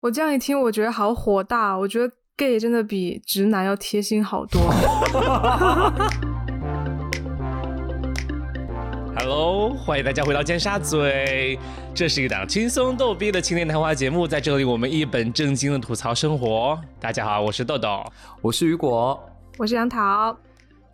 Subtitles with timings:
[0.00, 1.76] 我这样一听，我觉得好火大。
[1.76, 4.60] 我觉得 gay 真的比直男要贴心好多。
[9.18, 11.58] Hello，欢迎大家回到尖沙咀，
[11.92, 16.80] 这是一档轻松逗逼的青年谈话节目，在这里我们一本正经的吐槽生活。
[17.00, 18.04] 大家好，我是豆豆，
[18.40, 19.20] 我是雨果，
[19.56, 20.38] 我是杨桃。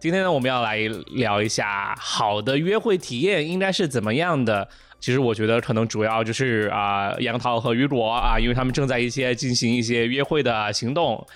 [0.00, 0.78] 今天呢，我们要来
[1.14, 4.66] 聊一下好的约会体验应该是怎么样的。
[5.04, 11.26] 其实我觉得可能主要就是啊，杨桃和雨果啊，因为他们正在一些进行一些约会的行动。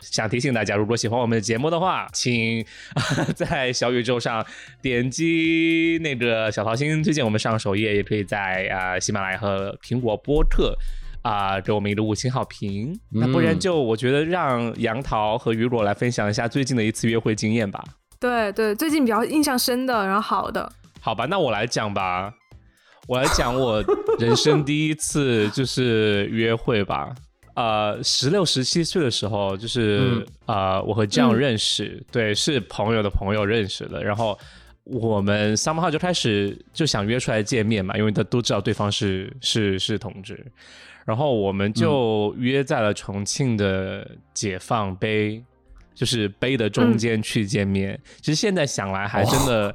[0.00, 2.64] 想提醒大家，如果喜欢我们的节目的话，请
[3.34, 4.46] 在小宇宙上
[4.80, 10.76] 点击那个小桃心推荐我们上首页，也可以在啊喜马拉雅和苹果播客
[11.22, 12.96] 啊给我们一个五星好评。
[13.10, 17.82] 那不然就我觉得让杨桃和雨果来分享一下最近的一次约会经验吧。
[18.20, 20.70] 对对，最近比较印象深的，然后好的。
[21.00, 22.32] 好吧，那我来讲吧。
[23.06, 23.84] 我来讲我
[24.18, 27.14] 人生第一次就是约会吧，
[27.54, 34.36] 呃，十六十七岁的时候，就是呃，我和这样认识，对，是朋友的朋友认识的，然后
[34.84, 40.44] 我们三号就开始就想约出来见面嘛，因为他都知道对方是是是同志，
[41.04, 45.42] 然后我们就约在了重庆的解放碑。
[45.96, 49.74] 就是碑的中间去见面，其实现在想来还真的，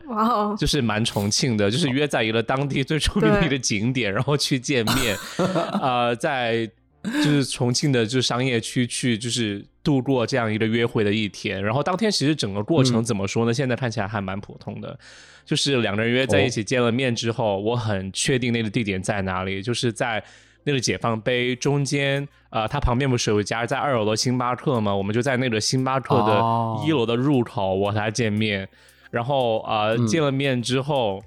[0.56, 5.18] 就是蛮重庆的，就是约在一个当地最出名的一个景点，然后去见面，
[5.82, 6.70] 呃，在
[7.04, 13.52] 就是重庆的就商业区去就是度过这样一个约会的一天，然后当天其实整个过程怎么说呢？
[13.52, 14.96] 现在看起来还蛮普通的，
[15.44, 20.24] 就是两个人约在一起见了面之后，我很确定那个地点在哪里，就是在。
[20.64, 24.96] 那个解放碑中间，呃，它旁边不是有一家在二楼的星巴克吗？
[24.96, 28.68] 我们就在那个星巴克的一楼的入口，我和他见面。
[29.10, 31.22] 然后，呃，见了面之后，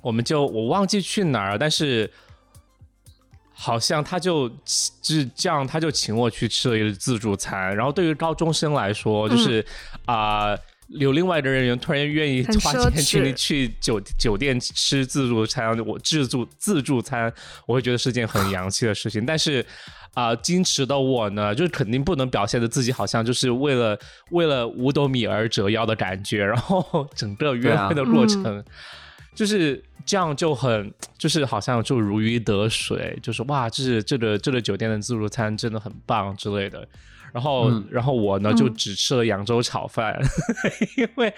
[0.00, 2.10] 我们就我忘记去哪儿，但是
[3.52, 4.54] 好像他就就
[5.02, 7.74] 是这样，他就请我去吃了一个自助餐。
[7.76, 9.64] 然后，对于高中生来说，就是
[10.04, 10.56] 啊。
[10.88, 17.30] 有另外的人员突然愿意花钱请你去酒酒店吃自助餐，我自助自助餐，
[17.66, 19.26] 我会觉得是件很洋气的事情。
[19.26, 19.64] 但是，
[20.14, 23.98] 啊，矜持的我呢，就是肯定不能表现的自己好像就是为了
[24.30, 26.42] 为了五斗米而折腰的感觉。
[26.42, 28.64] 然后 整个约会的过程
[29.34, 36.88] 就是这样，就很就是好像就如鱼得水，就是哇，这是这个这个酒店的自助餐真的很棒之类的。
[37.32, 40.18] 然后，然后我呢就只吃了扬州炒饭，
[40.96, 41.32] 因为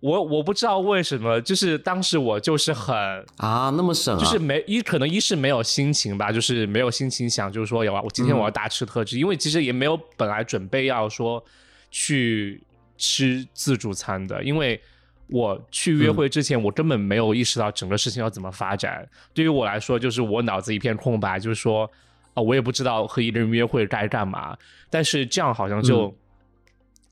[0.00, 2.94] 我我不知道为什么，就是当时我就是很
[3.36, 11.42] 啊那么省，就是没一可能一是没有心情吧，就是没有心情想，就是说有啊，我今天我要大吃特吃，因为其实也没有本来准备要说
[11.90, 12.60] 去
[12.98, 14.80] 吃自助餐的，因为
[15.28, 19.08] 我去约会之前，我根本没有意识到整个事情要怎么发展。
[19.32, 21.88] 对于我来说，就是我脑子一片空白，就是说。
[22.36, 24.54] 啊，我也不知道和一个人约会该干嘛，
[24.90, 26.14] 但是这样好像就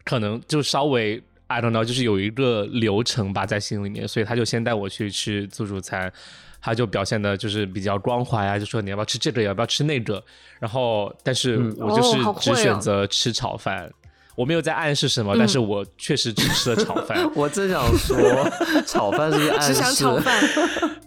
[0.04, 6.12] 可能就稍微 I don't know，就是有一个流程吧在心里面，所以他就先带我去吃自助餐，
[6.60, 10.22] 他就表现的就是比较关怀啊，就说你要不要吃这个，要不要吃那个，
[10.60, 13.90] 然后但是我就是只选择吃炒饭。
[14.36, 17.24] 我没有在暗示什么，但是我确实只吃了炒饭。
[17.36, 18.18] 我正想说，
[18.84, 19.72] 炒饭是暗示。
[19.72, 20.34] 只想炒饭。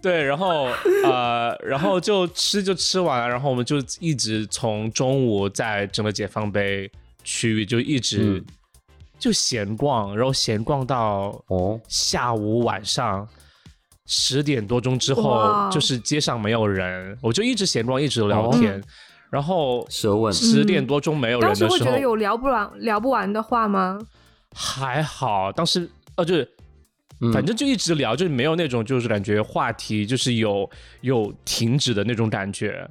[0.01, 0.67] 对，然后
[1.03, 6.89] 呃，然后就吃就吃完了，然后我们就一直从中午在整个解放碑
[7.23, 8.43] 区域就一直
[9.19, 13.27] 就闲逛，然后闲逛到哦下午晚上
[14.05, 18.81] 十点多钟之后，就是街上没有人，我就一直闲逛，一直聊天。
[19.29, 23.99] 然后舌吻十点多钟没有人的时候，当时会觉得有聊不完聊不完的话吗？
[24.55, 26.49] 还好，当时呃就是，
[27.33, 30.69] 反正就一直聊，就是没有那种就是感觉话题就是有
[31.01, 32.87] 有停止的那种感觉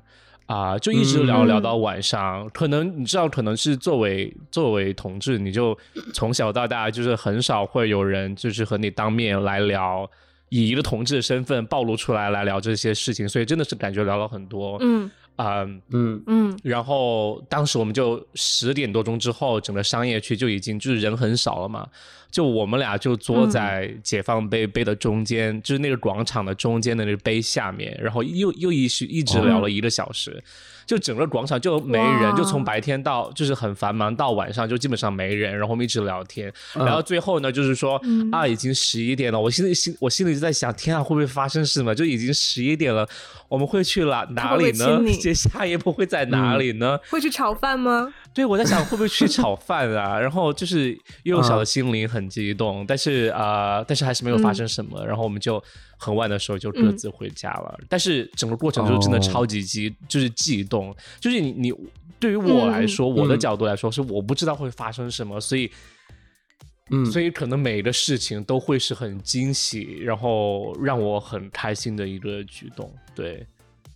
[0.46, 2.48] 啊，就一直聊聊到晚上。
[2.50, 5.76] 可能你知道，可能是作为作为同志，你就
[6.12, 10.08] 从小到大就是很少会有人就是和你当面来聊，
[10.48, 14.76] 以一个同志的身份暴露出来来聊这些事情，所以真的是感觉聊了很多。
[14.80, 15.10] 嗯。
[15.36, 16.22] 嗯嗯。
[16.26, 21.86] 嗯，然后当时我们就十点多钟之后，整个商业区就已经就是人很少了嘛，
[22.30, 30.42] 就我们俩就坐在解放碑碑的中间，就是那个广场的中间的那个碑下面，然后又又一直一直聊了一个小时。
[30.86, 38.00] 就整个广场就没人，就从白天到就是很繁忙，到晚上就基本上没人，然后我们一直聊天，然后最后呢，就是说
[38.30, 41.94] 啊，已经十一点了，我心里心我心里就在想，天啊，会不会发生什么？
[41.94, 43.06] 就已经十一点了，
[43.48, 45.02] 我们会去哪哪里呢？
[45.20, 46.98] 接下一步会在哪里呢？
[47.10, 48.12] 会去炒饭吗？
[48.32, 50.18] 对，我在想会不会去炒饭啊？
[50.20, 55.04] 然后就是幼小的心灵很激动，但是啊、呃但是还是没有发生什么。
[55.04, 55.62] 然后我们就
[55.96, 57.78] 很晚的时候就各自回家了。
[57.88, 60.94] 但是整个过程就真的哦超级激，就是悸动。
[61.20, 61.72] 就是你你
[62.18, 65.70] 对于我来说，我的嗯角度来说是我不知道会发生什么，所以。
[66.88, 73.44] 嗯所以可能每一个事情都会是很惊喜，然后让我很开心的一个举动，对。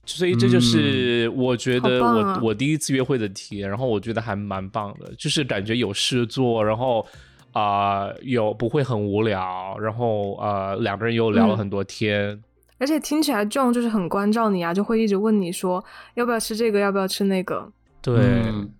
[0.05, 7.07] 所以这就是我觉得我、我第一次约会的体验，然后我觉得还蛮棒的，就是感觉有事做，然后
[7.53, 12.43] 啊、有不会很无聊，然后呃两个人又聊了嗯很多天，
[12.79, 17.71] 而且听起来 John 就是很关照你啊，就会一直问你说要不要吃这个，要不要吃那个。
[18.01, 18.71] 对，嗯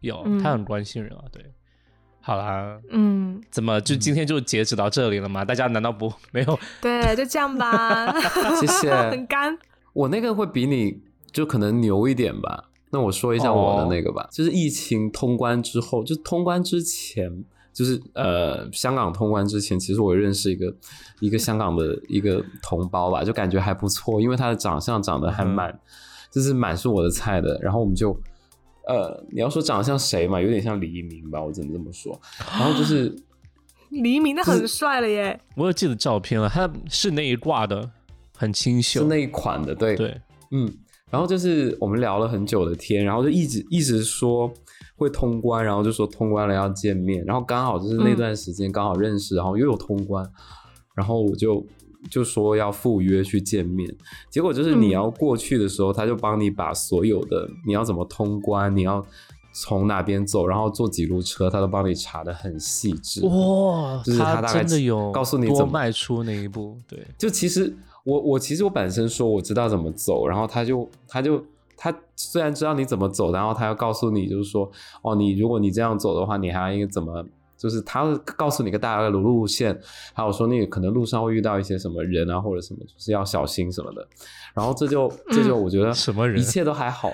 [0.00, 1.44] 有嗯他很关心人啊，对。
[2.20, 5.46] 好啦，嗯，怎么就今天就截止到这里了吗？
[5.46, 6.58] 大家难道不没有？
[6.82, 8.12] 对，就这样吧。
[8.60, 9.56] 谢谢 很干。
[9.94, 11.00] 我那个会比你
[11.32, 12.64] 就可能牛一点吧。
[12.90, 17.44] 那我说一下我的那个吧，就是疫情通关之后，就通关之前，
[17.78, 20.74] 就是呃香港通关之前，其实我认识一个
[21.20, 25.72] 一个香港的一个同胞吧，就感觉还不错，因为他的长相长得还蛮，
[26.28, 27.56] 就是蛮是我的菜的。
[27.62, 28.10] 然后我们就
[28.88, 32.20] 呃你要说长得像谁嘛，有点像李一鸣吧，我只能这么说。
[32.50, 33.14] 然后就是
[33.90, 35.40] 黎明那很帅了耶。
[35.54, 37.88] 我有记得照片了，他是那一挂的，
[38.36, 39.02] 很清秀。
[39.02, 40.20] 是那一款的，对对，
[40.50, 40.68] 嗯，
[41.10, 44.52] 然后就是我们聊了很久的天，然后就一直一直说
[44.98, 50.28] 会通关，然后就说通关了要见面，然后刚好就是那段时间刚好认识，然后又有通关，
[50.94, 51.64] 然后我就
[52.10, 53.88] 就说要赴约去见面，
[54.28, 59.04] 结果就是你嗯要过去的时候，他就帮你把所有的你要怎么通关，你要
[59.52, 63.24] 从哪边走，然后坐几路车，他都帮你查的很细致。
[63.24, 67.74] 哇，就是他大概真的有告诉你怎么迈出那一步，对，就其实
[68.04, 71.44] 我我其实我本身说我知道怎么走，然后他就他就
[71.78, 74.70] 他虽然知道你怎么走，然后他要告诉你就是说
[75.00, 77.24] 哦，你如果你这样走的话，你还应该怎么。
[77.56, 79.76] 就是他会告诉你个大概的路路线，
[80.14, 84.08] 还有说那个可能路上会遇到一些什么人啊，或者什么，就是要小心什么的。
[84.54, 87.12] 然后这就这就我觉得什么人一切都还好。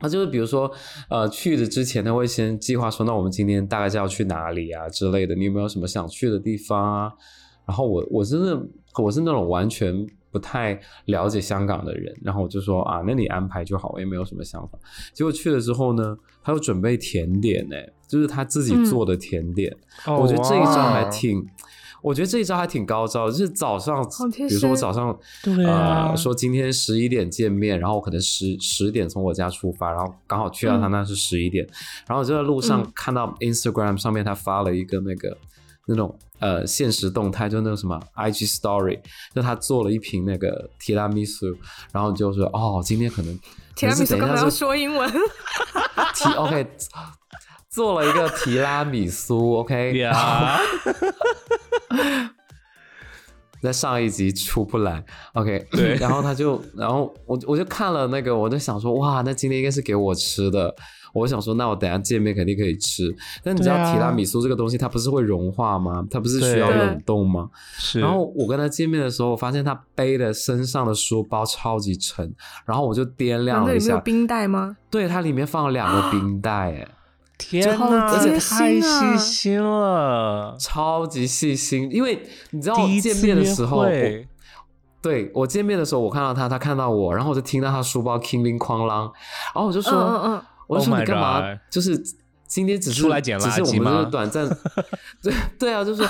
[0.00, 0.68] 他就是比如说，
[1.08, 7.12] 呃，去的之前他会先计划说，那我们今天大概是要去哪里啊之类的，你有没有什么想去的地方啊？
[7.64, 8.60] 然后我我真的
[9.00, 10.04] 我是那种完全
[10.36, 14.78] 不太了解香港的人，然后我就说啊，那你安排就好，我也没有什么想法。
[15.14, 19.74] 结果去了之后呢，他又准备甜点呢，就是他自己做的甜点，
[20.04, 21.42] 哦我觉得这一招还哇挺。
[22.02, 24.06] 我觉得这一招还挺高招，就是早上，
[24.36, 31.66] 比如说我早上，对啊呃，说今天十一点见面，然后我可能十十点从我家出发，然后刚好去到他那是十一点，
[32.06, 35.36] 然后我就在路上嗯看到 Instagram 上面他发了一个那个
[35.86, 39.00] 那种呃现实动态，就那个什么 IG Story，
[39.34, 41.46] 就他做了一瓶那个提拉米苏，
[41.92, 43.38] 然后就是哦，今天可能
[43.74, 45.10] 提拉米苏可能是等一下就说英文？
[46.14, 46.66] 提 OK，
[47.70, 50.58] 做了一个提拉米苏 OK，呀，
[53.62, 55.04] 在上一集出不来
[55.34, 60.74] ，OK，对然后他就，然后我我就看了那个，我就想说，哇，那今天应该是给我吃的。
[61.20, 63.04] 我想说，那我等下见面肯定可以吃。
[63.42, 66.04] 但你知道提拉米苏这个东西，它不是会融化吗？
[66.10, 67.48] 它不是需要冷冻吗？
[67.78, 72.32] 是，然后我跟他见面的时候，我发现他背的身上的书包超级沉，
[72.64, 74.76] 然后我就掂量了一下有下，冰袋吗？
[74.90, 76.88] 对，它里面放了两个冰袋，哎，
[77.38, 81.88] 天呐，而且太细心了，超级细心。
[81.92, 83.90] 因为你知道第一见次约面的时候，我
[85.02, 89.12] 对我见面的时候，我看到他，他看到我，然后我就听到他书包叮铃哐啷，然
[89.54, 92.00] 后我就说，嗯嗯嗯我就说 Oh 你干嘛就是
[92.46, 94.48] 今天只是出来捡只是垃圾吗我们就是短暂，
[95.22, 96.02] 对对啊，就是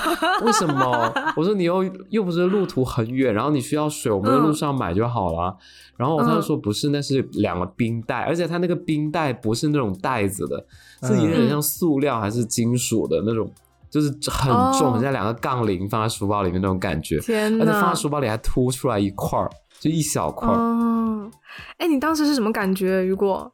[0.43, 1.11] 为什么？
[1.35, 5.57] 我说你又又不是路途很远，然后你需要水，我们在路上买就好了。
[5.95, 10.63] 然后他就说不是，那是两个冰袋，而且他那个冰袋不是那种袋子的，
[11.01, 13.51] 是有点像塑料还是金属的那种，
[13.89, 17.19] 就是很重，哦很像两个杠铃放在书包里面那种感觉。
[17.21, 17.95] 天而且放在！
[17.95, 20.55] 书包里还凸出来一块儿，就一小块儿。
[20.55, 21.31] 哦，
[21.79, 23.01] 哎，你当时是什么感觉？
[23.01, 23.51] 如果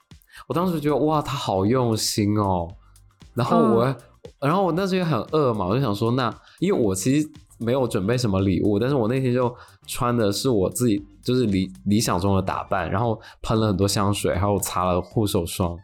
[0.47, 2.67] 我当时觉得哇，他好用心哦。
[3.33, 3.95] 然后我，嗯
[4.39, 9.53] 然后我那时候也很饿嘛，我就想说，那因为我其实没有准备什么礼物，但是我那天就
[9.87, 15.77] 穿的是我自己就是理理想中的打扮，然后喷了很多香水，还有擦了护手霜。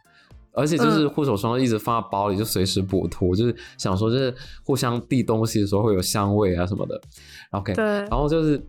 [0.51, 4.33] 而且就是嗯护手霜一直放在包里，就随时补涂，就是想说，就是
[4.65, 6.99] 互相递东西的时候会有香味啊什么的。
[7.51, 8.61] OK，对然后就是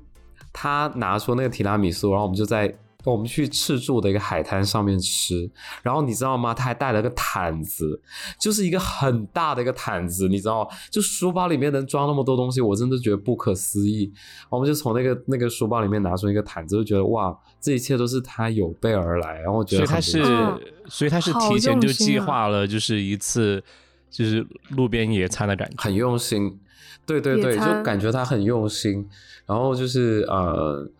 [0.53, 2.73] 他拿出那个提拉米苏，然后我们就在
[3.04, 5.50] 我们去赤柱的一个海滩上面吃，
[5.83, 6.52] 然后你知道吗？
[6.52, 8.00] 他还带了个毯子，
[8.38, 14.12] 就是一个很大的一个毯子，你知道，就书包里面能装那么多东西，我真的觉得不可思议。
[14.49, 23.62] 我们就从那个那个书包里面拿出一个毯子，就觉得哇，这一切都是他有备而来，然后我觉得所以他是，嗯所以他是提前就计划了，就是一次
[24.11, 25.76] 就是路边野餐的感觉。
[25.78, 26.59] 很用心，
[27.07, 29.09] 对对对，就感觉他很用心，
[29.47, 30.90] 然后就是呃，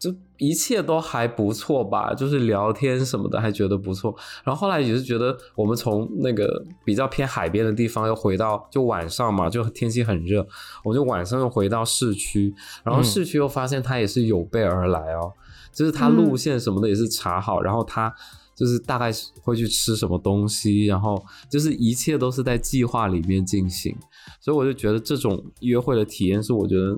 [0.00, 4.12] 就一切都还不错吧，就是聊天什么的还觉得不错。
[4.42, 10.44] 然后后来也是觉得我们从那个比较偏海边的地方又回到就晚上嘛，就天气很热，
[10.82, 15.32] 我就晚上又回到市区，然后嗯市区又发现他也是有备而来哦，
[15.70, 18.12] 就是他路线什么的也是查好，然后他。
[18.56, 23.96] 就是大概是会去吃什么东西，然后就是一切都是在计划里面进行，
[24.38, 26.94] 所以我就觉得这种约会的体验是我觉得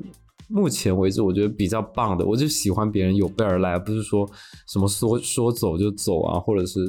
[0.52, 2.25] 目前为止我觉得比较棒的。
[2.25, 4.28] 我就喜欢别人有备而来，不是说
[4.66, 6.87] 什么说说走就走啊，或者是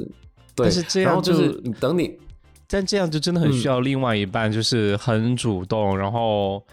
[0.56, 0.66] 对。
[0.66, 2.18] 但是这样然后就是等你
[2.68, 6.64] 但这样就真的很嗯需要另外一半，就是很主动，然后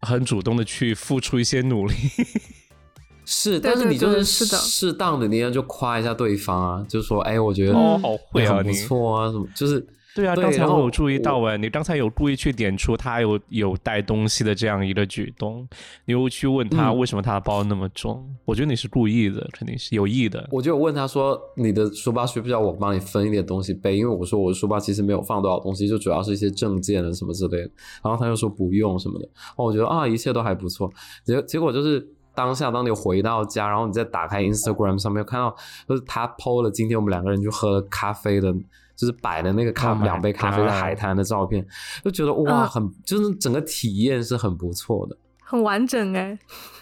[0.00, 1.94] 很主动的去付出一些努力。
[3.24, 15.66] 是，但是你就是的适当的，你要就夸一下对方啊，就说哎，我觉得哦，嗯好会啊不错啊，什么就是对啊，对刚才我有注意到我哎，你刚才有故意去点出他有有带东西的这样一个举动，
[16.04, 20.48] 你又去问他嗯为什么他的包那么重，我觉得你是故意的，肯定是有意的。
[20.50, 27.70] 我就问他说：“你的书包需不需要我帮你分一点东西背？”因为我说我的书包其实没有放多少东西，就主要是一些证件啊什么之类的。
[28.02, 29.26] 然后他又说不用什么的。
[29.56, 30.90] 哦，我觉得啊，一切都还不错。
[31.24, 35.54] 结结果就是当下，当你回到家，然后你再打开 Instagram 上面看到，
[35.88, 38.52] 就是他 PO 了今天我们两个人去喝咖啡的，
[39.00, 41.66] 就是摆的那个咖 Oh 两杯咖啡的海滩的照片，
[42.04, 45.16] 就觉得哇，嗯很就是整个体验是很不错的。
[45.42, 46.38] 很完整哎。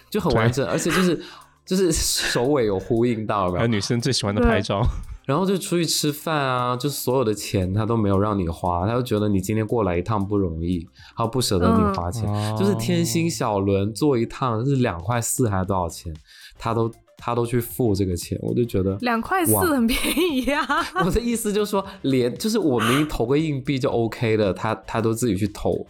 [0.09, 1.21] 就很完整，而且就是
[1.63, 3.67] 就是首尾有呼应到，有没有还有？
[3.67, 4.81] 女生最喜欢的拍照，
[5.27, 10.83] 然后就出去吃饭啊，就所有的钱他都没有让你花，他就觉得你今天过来一趟不容易，
[11.15, 16.11] 他不舍得你花钱，嗯就是天星小轮坐一趟是两块四还是多少钱，
[16.57, 19.99] 他都他都去付这个钱，我就觉得两块四很便
[20.31, 20.65] 宜呀、
[21.05, 25.85] 我的意思就是说，连就是我明明投个硬币就 OK 的，他他都自己去投，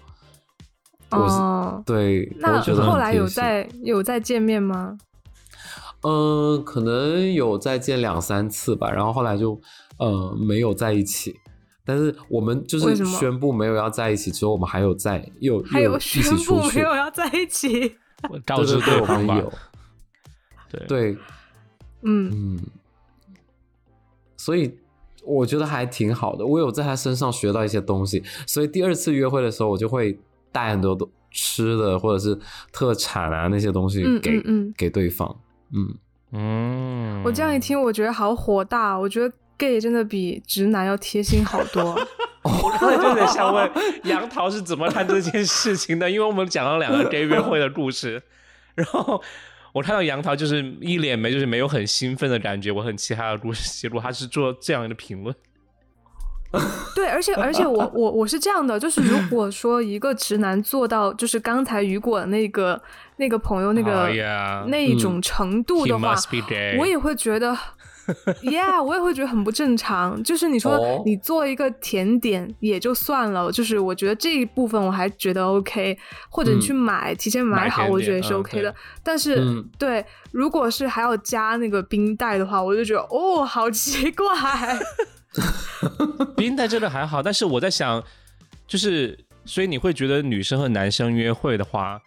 [1.11, 4.97] 我是、哦，对，那我觉得后来有贴心再有再见面吗？
[6.01, 9.59] 嗯，可能有再见两三次吧，然后后来就
[9.97, 11.35] 呃没有在一起。
[11.85, 17.95] 但是我们就是宣布没有要在一起之后，我们还有在又还有又一起宣出去布没有，要在一起？
[18.45, 19.41] 告知对方吧。
[20.69, 21.17] 对对，
[22.01, 22.59] 嗯，嗯，
[24.37, 24.77] 所以
[25.23, 26.45] 我觉得还挺好的。
[26.45, 30.19] 我有在他身上学到一些东西，所以第二次约会的时候，我就会
[30.51, 32.37] 带很多东吃的或者是
[32.71, 35.39] 特产啊那些东西嗯给、嗯嗯给对方。
[35.71, 35.95] 嗯，
[36.31, 38.97] 嗯，我这样一听，我觉得好火大。
[38.97, 41.95] 我觉得 gay 真的比直男要贴心好多。
[42.43, 43.69] 我刚才就在想问
[44.05, 48.23] 杨桃是怎么看这件事情的，因为我们讲了两个 gay 约会的故事，
[48.75, 49.21] 然后
[49.73, 55.35] 我看到杨桃就是一脸没就是没有很兴奋的感觉，我很期待他的故事结果他是做这样的评论。
[56.95, 62.81] 对，而且而且我我我是这样的，就是如果说一个直男做到就是刚才雨果那个
[63.17, 64.09] 那个朋友那个、
[64.67, 66.15] 那一种程度的话
[66.77, 67.55] 我也会觉得。
[68.41, 70.21] Yeah，我也会觉得很不正常。
[70.23, 75.97] 就是你说哦你做一个甜点也就算了，就是我觉得这一部分我还觉得 OK，
[76.29, 78.71] 或者你去买、提前买好，我觉得也是 OK 的。
[78.71, 84.27] 对但是、嗯对，如果是还要加那个冰袋的话，我就觉得哦，好奇怪。
[86.35, 88.03] 冰袋真的还好，但是我在想，
[88.67, 91.99] 就是所以你会觉得女生和男生约会的话，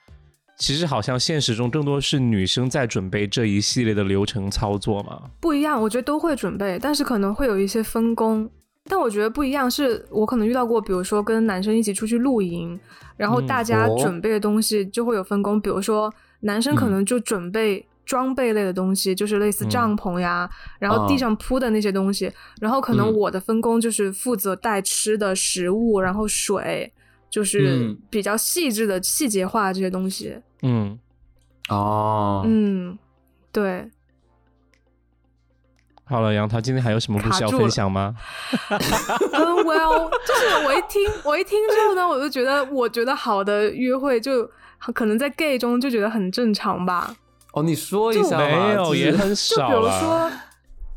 [0.62, 5.20] 其实好像现实中更多是女生在准备这一系列的流程操作嘛？
[5.40, 8.48] 不一样，我觉得都会准备，但是可能会有一些分工。
[8.88, 12.78] 但我觉得不一样，是我可能遇到过，比如说跟男生一起出去露营，
[13.16, 13.46] 然后嗯。
[13.48, 16.08] 大家哦准备的东西就会有分工，比如说
[16.42, 19.68] 男生可能就准备装备类的东西，就是类似嗯。
[19.68, 23.12] 帐篷呀，然后地哦上铺的那些东西，然后可能嗯。
[23.12, 26.92] 我的分工就是负责带吃的食物，然后水，
[27.32, 27.98] 就是嗯。
[28.10, 30.36] 比较细致的细节化这些东西。
[30.60, 30.98] 嗯，
[31.70, 32.96] 哦，嗯，
[33.50, 33.90] 对，
[36.04, 38.14] 好了，杨桃今天还有什么故事要分享吗？
[39.32, 44.48] 嗯，Well，就是我一听，我一听之后呢，我就觉得，我觉得好的约会就
[44.94, 47.16] 可能在 gay 中就觉得很正常吧。
[47.54, 50.00] 哦，你说一就下吧，没有，就是也很就少比如啦。
[50.00, 50.30] 说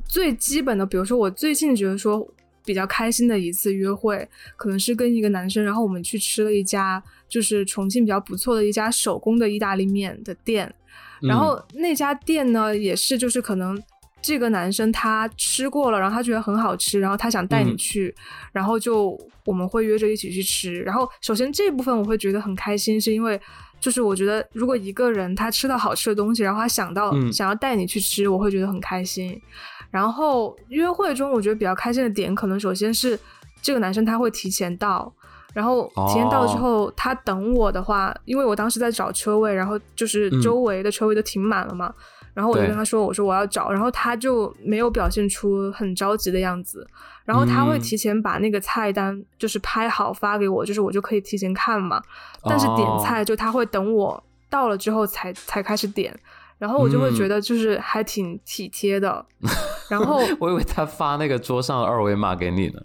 [0.08, 2.28] 最基本的，比如说我最近觉得说
[2.66, 10.74] 比较开心的一次约会，可能是跟一个男生，然后我们去吃了一家就是重庆比较不错的一家手工的意大利面的店。
[11.22, 13.82] 然后那家店呢，也是就是可能
[14.22, 18.16] 这个男生他吃过了，然后他觉得很好吃，然后他想带你嗯去，
[18.52, 20.82] 然后就我们会约着一起去吃。
[20.82, 23.40] 然后首先这部分我会觉得很开心，是因为
[23.80, 29.40] 就是我觉得如果一个人他吃到好吃的东西，然后他想到、嗯想要带你去吃，我会觉得很开心。
[29.92, 33.18] 然后约会中，我觉得比较开心的点，可能首先是
[33.62, 35.12] 这个男生他会提前到，
[35.54, 40.42] 然后提前到了之后，他等我的话，因为我当时在找车位，然后就是嗯。
[40.42, 41.94] 周围的车位都停满了嘛，
[42.34, 46.86] 然后我就跟他说，我说我要找，然后他就没有表现出很着急的样子，
[47.24, 47.80] 然后他会嗯。
[47.80, 52.02] 提前把那个菜单就是拍好发给我，就是我就可以提前看嘛，
[52.44, 53.02] 但是点哦。
[53.02, 56.14] 菜就他会等我到了之后才才开始点。
[56.58, 57.16] 然后我就会嗯。
[57.16, 59.26] 觉得就是还挺体贴的，
[59.90, 62.82] 然后我以为他发那个桌上的二维码给你呢。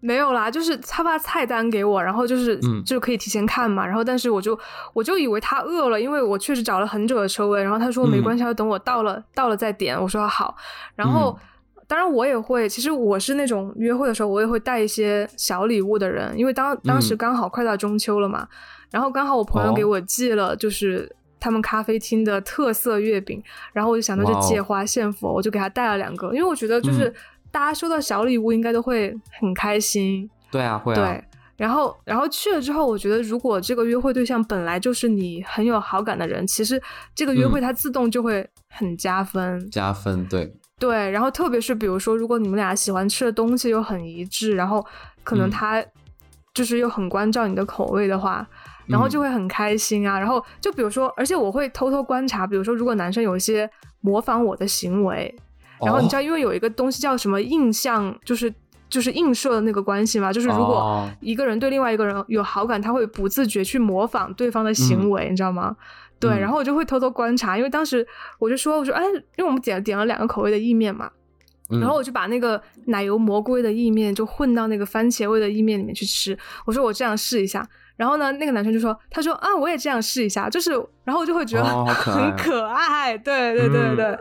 [0.00, 3.84] 没有啦，就是他把菜单给我，然后就是、嗯就可以提前看嘛。
[3.84, 4.56] 然后但是我就
[4.92, 7.62] 我就以为他饿了，因为我确实找了很久的车位。
[7.62, 10.00] 然后他说嗯没关系，要等我到了到了再点。
[10.00, 10.54] 我说好。
[10.94, 11.48] 然后、嗯
[11.88, 18.46] 当然我也会，其实我是那种约会的时候我也会带一些小礼物的人，因为当当时嗯刚好快到中秋了嘛。
[18.90, 21.14] 然后刚好我朋友哦给我寄了就是。
[21.46, 23.40] 他们咖啡厅的特色月饼，
[23.72, 27.14] 然后我就想到哇哦就借花献佛，我就给他带了两个，因为我觉得就是嗯
[27.52, 30.28] 大家收到小礼物应该都会很开心。
[30.50, 30.96] 对啊，会啊。
[30.96, 31.24] 对，
[31.56, 36.82] 然后然后去了之后，我觉得如果这个约会对象本来就是你很有好感的人，其实
[37.14, 39.70] 这个约会嗯它自动就会很加分。
[39.70, 44.84] 加分，对，对，然后特别是比如说，如果你们俩喜欢吃的东西又很一致，然后
[45.22, 45.84] 可能嗯他
[46.52, 48.44] 就是又很关照你的口味的话。
[48.86, 53.68] 然后就会很开心啊，然后就比如说，而且我会偷偷观察，比如说如果男生有一些
[54.00, 55.34] 模仿我的行为，
[55.80, 58.52] 然后你知道，因为有一个东西叫什么印象，就是
[58.88, 61.10] 就是映射的那个关系嘛，就是如果哦。
[61.20, 65.76] 一个人对另外一个人有好感，他会不自觉去模仿对方的行为，你知道吗？
[66.20, 66.40] 对，嗯。
[66.40, 68.06] 然后我就会偷偷观察，因为当时
[68.38, 69.02] 我就说，我说，哎，
[69.36, 71.10] 因为我们点点了两个口味的意面嘛，
[71.70, 71.80] 嗯。
[71.80, 77.68] 然后我就把那个奶油蘑菇味的意面就混到那个番茄味的意面里面去吃，我说我这样试一下。
[77.96, 80.70] 然后呢，那个男生就说：“他说啊，我也这样试一下。”就是，
[81.04, 83.16] 然后我就会觉得哦好可爱很可爱。
[83.16, 84.18] 对对对嗯对、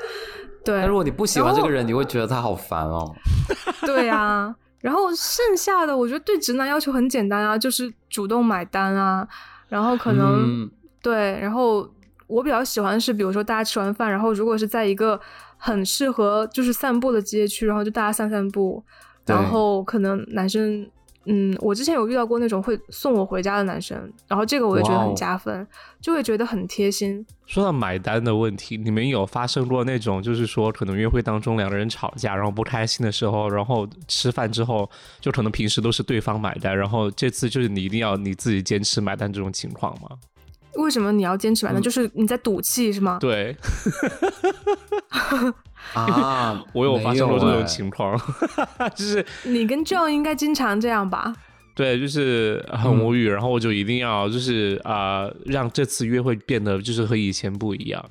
[0.63, 0.79] 对。
[0.79, 3.13] 但如果你不喜欢这个人，你会觉得他好烦哦。
[3.85, 9.27] 对啊，然后剩下的我觉得对直男要求很简单啊，就是主动买单啊，
[9.67, 11.85] 然后可能、嗯对，然后
[12.27, 15.19] 我比较喜欢是，比如说大家吃完饭，然后如果是在一个
[15.57, 18.81] 很适合就是散步的街区，然后就大家散散步，
[19.25, 20.89] 然后可能男生。
[21.25, 23.97] 嗯，我之前有遇到过那种会送我回家的男生，
[24.27, 25.65] 然后这个我也觉得很加分，
[25.99, 27.25] 就会觉得很贴心。
[27.45, 40.09] 说到买单的问题，你们有发生过那种，就是说可能约会当中两个人吵架，然后不开心的时候，然后吃饭之后，就可能平时都是对方买单，然后这次就是你一定要你自己坚持买单这种情况吗？
[40.77, 41.79] 为什么你要坚持买呢？
[41.79, 43.17] 嗯就是你在赌气是吗？
[43.21, 43.55] 对
[45.93, 48.19] 啊， 我有发生过这种情况，
[48.95, 51.33] 就是你跟 John 应该经常这样吧？
[51.75, 58.03] 对，就是很无语，然后我就一定要就是啊、呃让这次约会变得就是和以前不一样。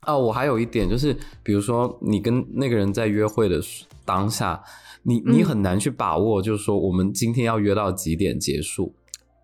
[0.00, 4.62] 啊，我还有一点就是，比如说你跟那个人在约会的时当下，
[5.02, 8.94] 你你嗯很难去把握，就是说我们今天要约到几点结束。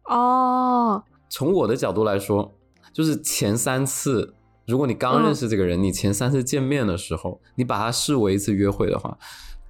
[0.05, 2.53] 哦，从我的角度来说，
[2.93, 4.35] 就是前三次，
[4.66, 9.16] 如果你刚嗯认识这个人，你前三次见面的时候，你把它视为一次约会的话，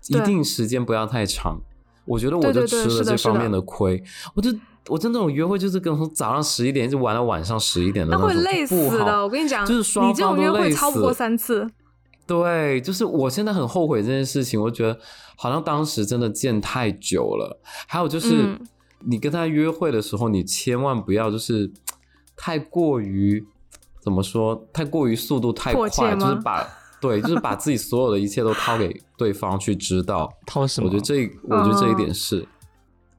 [0.09, 1.61] 一定时间不要太长。
[2.07, 4.03] 我觉得我就吃了这方面的亏，
[4.35, 4.51] 我就
[4.89, 9.23] 我就那种约会就是跟从早上十一点就玩到晚上十一点的那种，那会累死的。
[9.23, 11.71] 我跟你讲，就是双你这种约会超不过三次。
[12.27, 14.99] 对，就是我现在很后悔这件事情，我觉得
[15.37, 17.61] 好像当时真的见太久了。
[17.87, 18.61] 还有就是，嗯
[19.05, 21.71] 你跟他约会的时候，你千万不要就是
[22.37, 23.45] 太过于
[24.01, 26.67] 怎么说，太过于速度太快，就是把
[27.01, 30.31] 对， 就是把自己所有的一切都掏给对方去知道。
[30.47, 30.87] 掏什么？
[30.87, 32.47] 我觉得这，我觉得这一哦点是。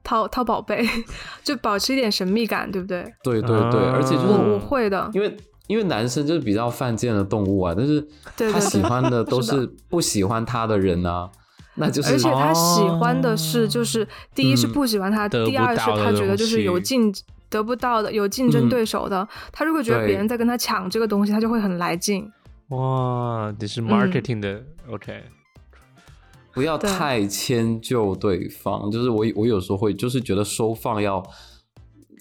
[0.04, 0.84] 掏掏宝贝，
[1.44, 3.04] 就保持一点神秘感，对不对？
[3.22, 5.36] 对对对，啊而且就是我我会的，因为
[5.68, 8.04] 因为男生就是比较犯贱的动物啊，但是
[8.36, 11.30] 他喜欢的 都是不喜欢他的人啊，
[11.74, 17.12] 那就是而且他喜欢的是，就是第一是嗯不喜欢他，第二是他觉得就是有竞
[17.48, 19.26] 得不到的，有竞争嗯对手的。
[19.50, 22.30] 他如果觉得别人在跟他抢这个东西，他就会很来劲。
[22.68, 25.22] 哇，你是 marketing 的、OK？
[26.54, 31.22] 不要太迁就对方，就是我我有时候会就是觉得收放要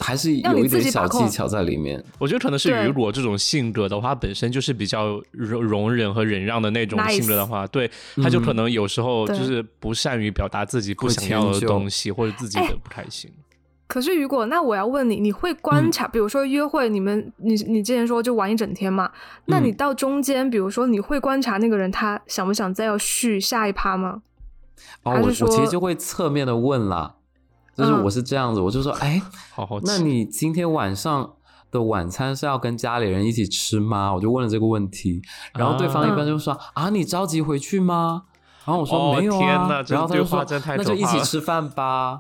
[0.02, 2.04] 还是有一点小技巧在里面。
[2.20, 7.90] 我觉得可能是雨果这种性格的话，本身就是比较容容忍和忍让的那种性格的话，对，
[8.22, 13.32] 他就可能有时候就是不善于表达自己不想要的东西，或者自己哎的不开心。
[13.88, 19.12] 可是雨果那我要问你，你会观察，比如说约会，你们你你之前说就玩一整天嘛？
[19.48, 24.22] 那你到中间，比如说你会观察那个人他想不想再要续下一趴吗？
[25.04, 27.16] 哦，我我其实就会侧面的问啦，
[27.76, 29.22] 就是我是这样子，我就说，哎，
[29.54, 31.34] 好好，那你今天晚上
[31.72, 34.14] 的晚餐是要跟家里人一起吃吗？
[34.14, 35.22] 我就问了这个问题，
[35.54, 38.24] 然后对方一般就说啊，你着急回去吗？
[38.66, 40.46] 然后我说没有啊，然后他就说
[40.78, 42.20] 那就一起吃饭吧。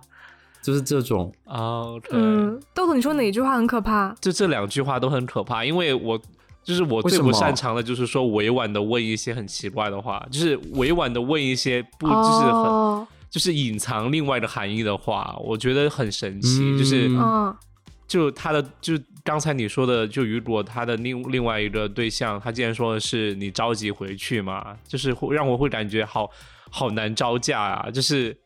[0.63, 4.13] 就是这种啊，嗯，豆豆，你说哪一句话很可怕？
[4.21, 6.19] 就这两句话都很可怕，因为我
[6.63, 16.77] 就是我最不擅长的就是说委婉的问一些很奇怪的话，就是委婉的问一些不就是很就是隐藏另外的含义的话，我觉得很神奇。
[16.77, 17.55] 就是嗯
[18.07, 26.29] 就他的就刚才你说的，就如果他的另另外一个对象，他竟然说的是你着急回去嘛，就是会让我会感觉好
[26.69, 28.37] 好难招架啊，就是。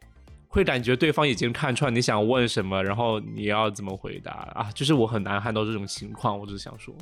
[0.47, 4.71] 会感觉对方已经看穿你想问什么，然后你要怎么回答啊？
[4.73, 6.95] 就是我很难看到这种情况，我只是想说。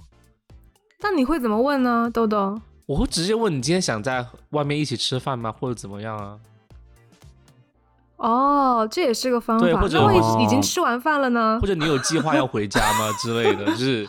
[0.99, 2.59] 那你会怎么问呢，豆豆？
[2.87, 6.39] 我会直接问你今天想在外面一起吃饭吗，或者怎么样啊？
[8.23, 9.65] 哦，这也是个方法。
[9.65, 9.99] 对，或者
[10.41, 11.59] 已经吃完饭了呢？
[11.61, 13.65] 或者你有计划要回家吗之类的？
[13.65, 14.07] 就是，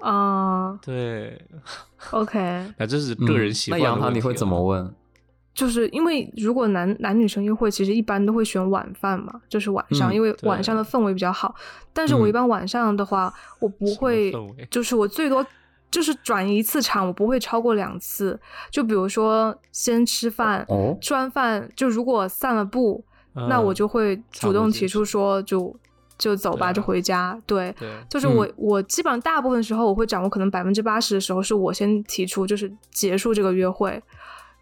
[0.00, 1.38] 啊，对
[2.12, 2.72] ，OK。
[2.78, 3.78] 那这是个人习惯。
[3.78, 4.90] 那杨桃你会怎么问？
[5.52, 11.54] 就是因为如果男男女生约会，其实一般都会选晚饭嘛，就是晚上，因为晚上的氛围比较好。
[11.92, 13.30] 但是我一般晚上的话，
[13.60, 14.32] 我不会，
[14.70, 15.44] 就是我最多
[15.92, 18.40] 就是转一次场，我不会超过两次。
[18.70, 20.66] 就比如说先吃饭，
[21.00, 23.04] 吃完饭就如果散了步，
[23.48, 25.72] 那我就会主动提出说就
[26.18, 27.38] 就走吧，就回家。
[27.46, 27.72] 对，
[28.08, 34.02] 就是我我基本上大部分时候我会掌握可能百分之八十的时候是我先提出，就是结束这个约会。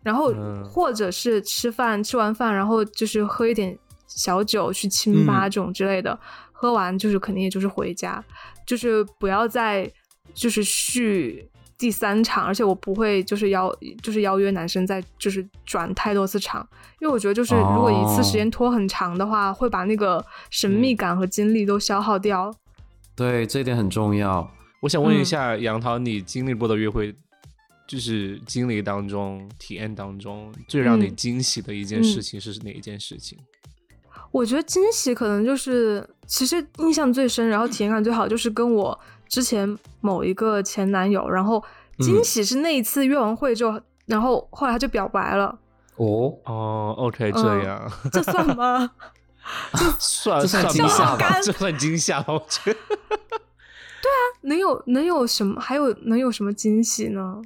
[0.03, 0.33] 然后
[0.65, 6.19] 或者是吃饭，吃完饭然后就是喝一点小酒，去清吧这种之类的，
[6.51, 8.25] 喝完就是肯定也就是回家，
[8.67, 9.91] 就是不要再
[10.35, 16.67] 就是续第三场，而且我不会就是邀就是邀约男生再就是转太多次场，
[17.01, 22.55] 因为我觉得就是如果一次时间拖很长的话，会把那个神秘感和精力都消耗掉。
[23.15, 24.51] 对，这一点很重要。
[24.81, 27.15] 我想问一下杨桃，你经历过的约会？
[27.87, 33.37] 就是经历当中、体验当中最让你惊喜的一件事情是哪一件事情？
[34.31, 38.97] 我觉得惊喜可能就是，其实印象最深，然后体验感最好，就是跟我
[39.31, 41.65] 之前某一个前男友，然后
[42.01, 45.59] 惊喜是那一次约完会之后，然后后来他就表白了。
[45.97, 48.91] 哦哦，OK，这样这算吗？
[49.73, 51.41] 这算算惊吓吧？
[51.43, 52.27] 这算惊吓吗？
[52.29, 52.79] 我觉得。
[54.03, 55.61] 对啊，能有能有什么？
[55.61, 57.41] 还有能有什么惊喜呢？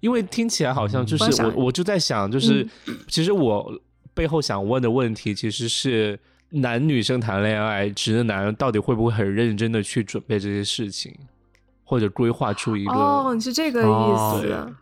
[0.00, 2.68] 因为听起来好像就是我，我就在想，就是
[3.08, 3.80] 其实我
[4.12, 6.18] 背后想问的问题，其实是
[6.50, 11.14] 男女生谈恋爱，直男到底会不会很认真的去准备这些事情，
[11.84, 12.92] 或者规划出一个？
[12.92, 14.74] 哦，你是这个意思？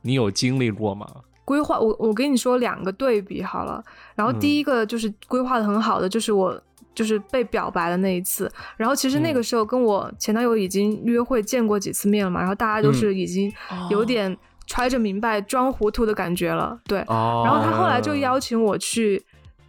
[0.00, 1.06] 你有经历过吗？
[1.44, 3.82] 规划，我我跟你说两个对比好了。
[4.14, 6.60] 然后第一个就是规划的很好的，就是我
[6.94, 8.50] 就是被表白的那一次。
[8.76, 13.52] 然后其实那个时候跟我前男友已经约会见过几次面了嘛，然后大家都是已经
[13.90, 14.36] 有点。
[14.64, 16.98] 揣着明白装糊涂的感觉了，对。
[16.98, 19.20] 然后他后来就邀请我去，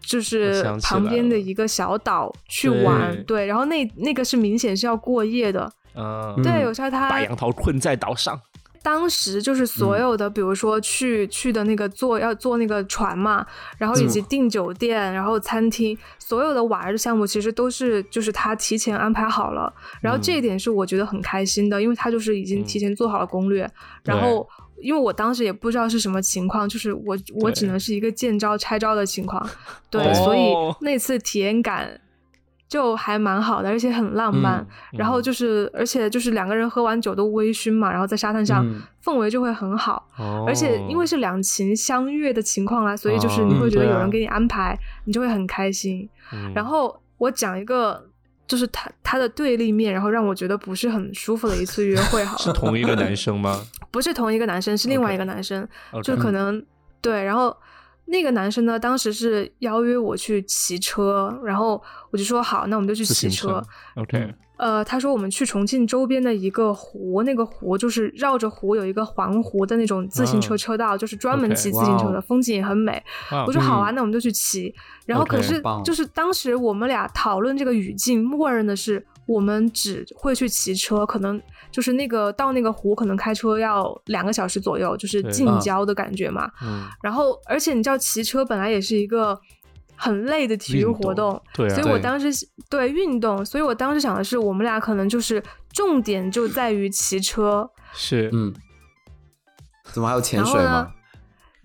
[0.04, 3.46] 就是旁边的一个小岛去玩，对。
[3.46, 6.62] 然后那那个是明显是要过夜的，嗯，对。
[6.62, 8.40] 有时候他把杨桃困在岛上。
[8.84, 13.46] 当时就是所有的，比如说去去的那个坐要坐那个船嘛，
[13.78, 19.74] 然后以及订酒店，然后餐厅，所有的玩的项目其实都是就是他提前安排好了。
[20.02, 23.70] 然后这一点是我觉得很开心的，因为他就是已经提前做好了攻略，
[24.04, 24.46] 然后。
[24.84, 29.44] 因为我当时也不知道是什么情况，就是我我只能是一个见招拆招的情况，
[29.90, 32.00] 对，所以那次体验感
[32.68, 34.66] 就还蛮好的，而且很浪漫。
[34.92, 38.66] 然后就是，而且就是两个人喝完酒都微醺嘛，然后在沙滩上
[39.04, 40.08] 氛围就会很好。
[40.46, 46.08] 而且因为是两情相悦的情况啦，所以就是你会觉得有人给你安排，你就会很开心。
[46.54, 48.10] 然后我讲一个。
[48.46, 53.66] 就是他他的对立面，然后让我觉得不是很舒服的一次约会，好 是同一个男生吗？
[53.94, 55.66] 不是同一个男生，是另外一个男生，
[56.04, 56.62] 就可能
[57.02, 57.56] 对，然后。
[58.06, 63.64] 那个男生呢，当时是邀约我去骑车，然后我就说好，那我们就去骑车。
[63.96, 64.36] OK。
[64.58, 73.02] 呃，他说我们去重庆周边的一个湖，那个湖就是绕着湖有一个环湖的那种自行车车道，就是专门骑自行车的，风景也很美。
[73.48, 74.76] 我说好啊，那我们就去骑。
[75.06, 81.42] 然后可是就是当时我们俩讨论这个语境，默认的是我们只会去骑车，可能。
[81.72, 86.48] 就是那个到那个湖，可能开车要两个小时左右，就是近郊的感觉嘛。
[86.62, 86.86] 嗯。
[87.02, 89.36] 然后，而且你知道，骑车本来也是一个
[89.96, 92.28] 很累的体育活动，对，所以我当时
[92.70, 98.54] 对运动，所以我当时想的是，我们俩可能就是重点就在于骑车，是，嗯，
[99.92, 100.92] 怎么还有潜水吗？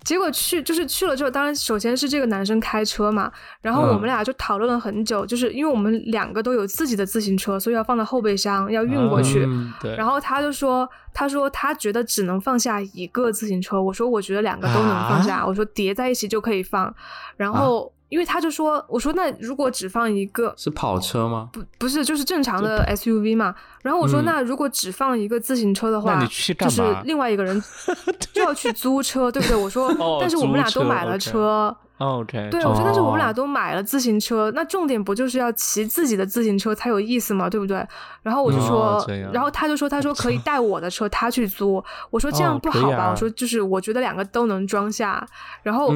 [0.03, 3.31] 结果去就是去了之后，当然首先是这个男生开车嘛，
[3.61, 9.47] 然后我们俩就讨论了很久，就是因为我们两个都有自己的自行车，所以要放在后备箱要运过去。
[9.81, 9.95] 对。
[9.95, 16.93] 然后他就说，他说他觉得只能放下一个自行车，我说我觉得两个都能放下，我说叠在一起就可以放，
[17.37, 17.91] 然后。
[18.09, 21.49] 因为他就说，我说那如果只放一个是跑车吗？
[21.53, 23.55] 不，不是，就是正常的 SUV 嘛。
[23.83, 27.63] 然后我说，那如果只放一个自行车的话，就是另外一个人
[28.33, 29.55] 就要去租车，对不对？
[29.55, 32.49] 我说，但是我们俩都买了车，OK。
[32.49, 37.85] 对，我说，但是我们俩都买了自行车，那重点不就是要骑自己的自行车才有意思嘛，对不对？
[38.23, 41.81] 然后我就说，然后他就说，他说 可以带我的车，他去租。
[42.09, 43.11] 我说这样不好吧？
[43.11, 45.25] 我说就是我觉得两个都能装下，
[45.61, 45.93] 然后。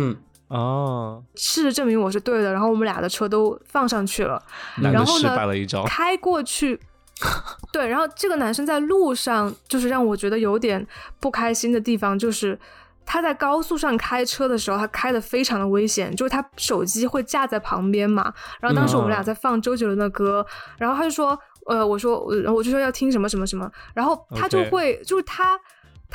[0.50, 4.40] 哦，事实证明我是对的，然后我们俩的车都放上去了，
[4.82, 5.36] 然后呢，
[5.88, 6.80] 开过去，
[7.74, 10.86] 对，然后这个男生在路上就是让我觉得有点
[11.20, 12.60] 不开心的地方，就是
[13.04, 20.46] 他在高速上开车的时候，他开的非常的危险，就是他手机会架在旁边嘛，然后当时我们俩在放周杰伦的歌，
[20.78, 22.20] 然后他就说，呃，我说，
[22.54, 25.60] 我就说要听什么什么什么，然后他就会，就是他。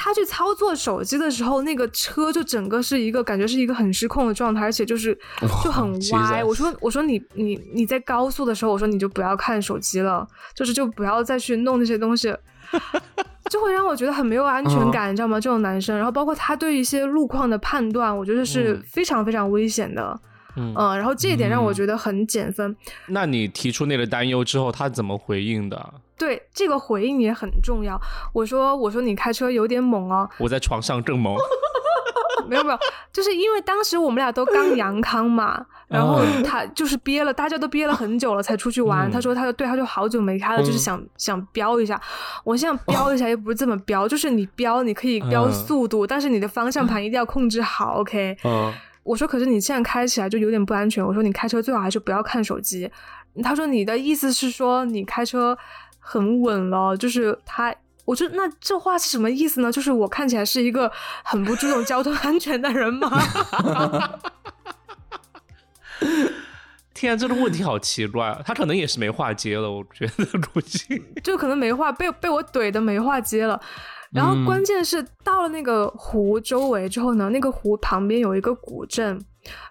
[0.01, 5.13] 他去操作手机的时候，那个车就整个是一个感觉是一个很失控的状态，而且就是
[5.65, 6.45] 就很歪。
[6.45, 12.33] 我说我说你你你在高速的时候，我说你就不要看手机了，就是就不要再去弄那些东西，
[13.51, 15.41] 就会让我觉得很没有安全感，你知道吗？
[15.41, 20.03] 这种男生，然后包括他对一些路况的判断，我觉得是非常非常危险的。
[20.03, 20.21] 嗯，
[20.75, 22.77] 然后这一点让我觉得很减分。
[23.07, 25.95] 那你提出那个担忧之后，他怎么回应的？
[26.19, 28.01] 对，这个回应也很重要。
[28.33, 30.29] 我说，我说你开车有点猛哦。
[30.39, 31.37] 我在床上更猛。
[32.49, 32.79] 没有没有，
[33.13, 39.11] 就是因为当时我们俩都刚阳康嘛， 然后他就是憋了，大家都憋了很久了才出去玩。
[39.11, 42.01] 他说，他说对，他就好久没开了，就是想想飙一下。
[42.45, 48.35] 我想飙一下又不是这么飙，就是你飙你可以飙速度，但是你的方向盘一定要控制好，OK。
[49.09, 51.03] 我说，可是你现在开起来就有点不安全。
[51.05, 52.91] 我说，你开车最好还是不要看手机。
[53.43, 55.57] 他说，你的意思是说你开车
[55.99, 57.75] 很稳了，就是他。
[58.05, 59.71] 我说，那这话是什么意思呢？
[59.71, 60.91] 就是我看起来是一个
[61.23, 63.11] 很不注重交通 安全的人吗？
[66.95, 68.41] 天啊，这个问题好奇怪啊！
[68.45, 73.61] 他可能也是没话接了，我觉得估计 就可能没话被被我怼的没话接了。
[74.13, 79.21] 然后关键是到了那个湖周围之后呢，那个湖旁边有一个古镇，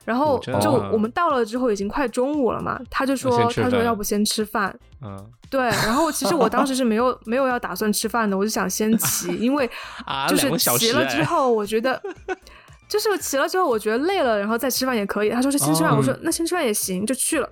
[0.06, 5.18] 然后就我们到了之后已经快中午了嘛，他就说他说要不先吃饭，嗯，
[5.50, 9.70] 对，然后其实我当时是没有没有要打算吃饭的，我就想先骑，因为
[10.30, 12.02] 就是骑了之后我觉得
[12.88, 15.30] 就是骑了之后我觉得累了，然后再吃饭也可以。
[15.30, 17.50] 他说是先吃饭，我说那先吃饭也行，就去了。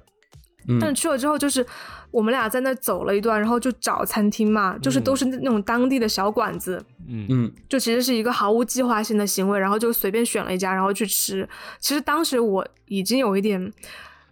[0.79, 1.65] 但是去了之后就是。
[2.11, 11.45] 我们俩在那走了一段，然后就找餐厅嘛，就是都是那种当地的小馆子，嗯嗯，就其实是一个毫无计划性的行为，然后就随便选了一家，然后去吃。
[11.77, 13.69] 其实当时我已经有一点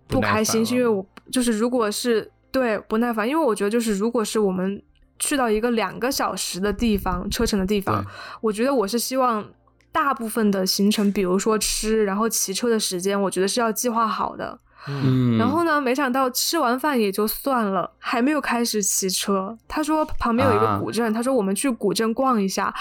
[0.08, 4.82] 不开心，是因为我就是如果是对不耐烦，因为我觉得就是如果是我们
[5.19, 8.06] 去到一个两个小时的地方车程的地方，
[8.39, 9.46] 我觉得我是希望
[9.91, 14.58] 大部分的行程，比如说吃，然后骑车的时间，我觉得是要计划好的。
[14.88, 15.80] 嗯，然后呢？
[15.80, 19.58] 没想到吃完饭也就算了，还没有开始骑车。
[19.67, 22.74] 他说旁边有一个古镇，他说我们去古镇逛一下。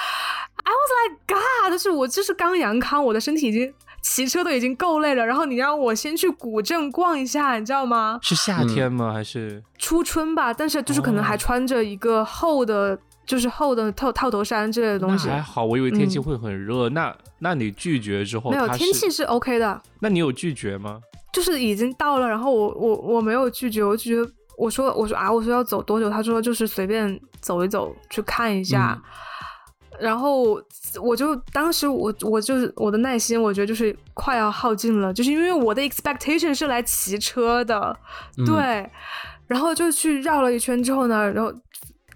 [0.64, 8.18] I was like God，就是我就是刚阳康，我的身体已经骑车都已经够累了，然后你让我先去古镇逛一下，你知道吗？
[8.22, 9.12] 是夏天吗？
[9.12, 10.52] 还是初春吧？
[10.52, 15.28] 但是就是可能还穿着一个厚的，就是厚的套套头衫之类的东西。
[15.28, 16.88] 还好，我以为天气会很热。
[16.90, 19.80] 那那你拒绝之后，没有天气是 OK 的。
[20.00, 21.00] 那你有拒绝吗？
[21.32, 26.10] 就是已经到了，然后我我我没有拒绝，我拒绝我说我说啊，我说要走多久？
[26.10, 29.00] 他说就是随便走一走去看一下，
[29.98, 30.62] 然后
[31.00, 37.96] 我就当时我我就是我的耐心，我觉得就是快要耗尽了，就是因为我的 expectation 是来骑车的，
[38.44, 38.86] 对，
[39.46, 41.50] 然后就去绕了一圈之后呢，然后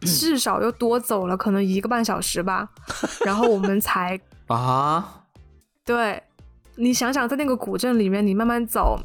[0.06, 2.68] 至少又多走了可能一个半小时吧，
[3.26, 5.24] 然后我们才 啊，
[5.84, 6.22] 对。
[6.78, 9.00] 你想想，在那个古镇里面，你慢慢走，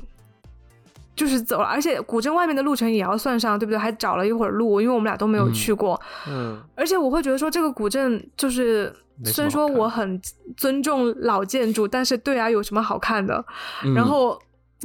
[1.16, 3.78] 就是走了，而且古镇外面的路程也要算上，对不对？
[3.78, 5.98] 还找了一会儿路，因为我们俩都没有去过。
[6.28, 6.62] 嗯。
[6.76, 10.22] 而且我会觉得说，这个古镇就是，虽然说我很
[10.58, 13.42] 尊重老建筑，但是对啊，有什么好看的？
[13.96, 14.38] 然后，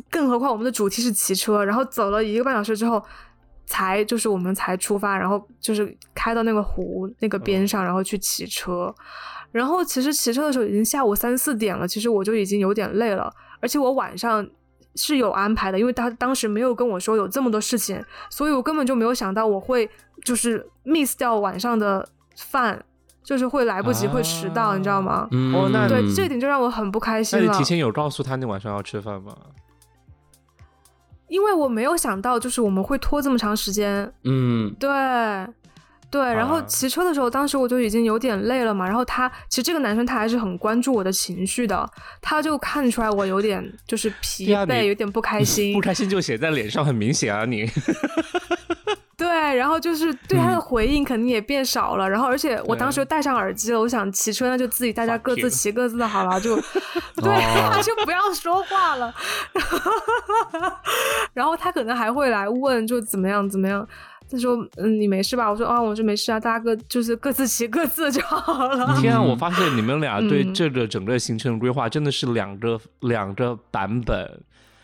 [0.09, 3.05] 更何况我们的主题是骑车，然后走了一个半小时之后，
[3.66, 8.94] 才就是我们才出发，然后就是开到那个湖那个边上，然后去骑车。
[9.52, 14.46] 然后其实骑车的时候已经下午三四点了，其实我就已经有点累了，而且我晚上
[14.96, 19.88] 是有安排的，因为他当时没有跟我说有这么多事情，所以我根本就没有想到我会
[20.24, 22.85] 就是 miss 掉晚上的饭，
[23.22, 25.26] 就是会来不及，会迟到，你知道吗？
[25.55, 27.46] 哦，那对这点就让我很不开心了。
[27.46, 29.35] 那你提前有告诉他你晚上要吃饭吗？
[31.28, 34.12] 因为我没有想到，就是我们会拖这么长时间。
[34.24, 34.88] 嗯，对。
[36.08, 38.86] 对，然后骑车的时候，当时我就已经有点累了嘛。
[38.86, 41.86] 然后他其实这个男生他还是很关注我的情绪的，
[42.22, 45.74] 他就看出来我有点就是疲惫，有点不开心。
[45.74, 47.68] 不开心就写在脸上，很明显啊，你。
[49.26, 52.08] 对，然后就是对他的回应肯定也变少了。
[52.08, 56.56] 然后而且我当时戴上耳机了，我想骑车那就自己大家各自骑各自的好了，就
[57.16, 57.32] 对，
[57.82, 59.12] 就不要说话了。
[61.34, 63.86] 然后他可能还会来问，就怎么样怎么样。
[64.28, 69.22] 他说：“嗯，你没事吧？”我说：“啊，我说没事啊，大家各就是各自骑各自就好了。”天啊！
[69.22, 74.40] 我发现你们俩对这个整个行程规划真的是两个两个版本，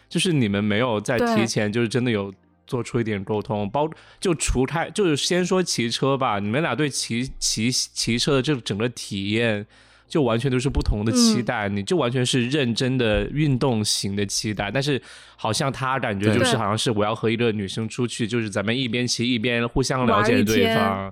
[0.08, 2.32] 就是你们没有在提前，就是真的有
[2.72, 3.68] 做出一点沟通。
[3.70, 9.66] 包就除开，就是先说骑车吧，你们俩对骑骑骑车的这整个体验。
[10.12, 15.00] 就完全都是不同的期待，你就完全是认真的运动型的期待，但是
[15.36, 21.10] 好像他感觉就是好像是我要和一个女生出去，就是咱们一边骑一边互相了解对方，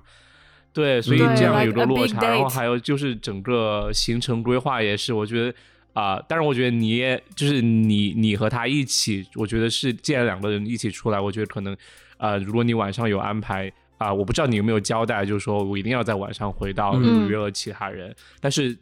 [0.71, 2.21] 对，所以这样有个落差。
[2.21, 5.51] 然后还有就是整个行程规划也是，我觉得
[5.93, 11.75] 啊，当然我觉得你也就是你你和他一起，我觉得是既然两个人一起出来，我觉得可能
[12.17, 18.77] 啊，如果你晚上有安排啊，我不知道你有没有交代，就是说我一定要在晚上回到约了其他人，但是。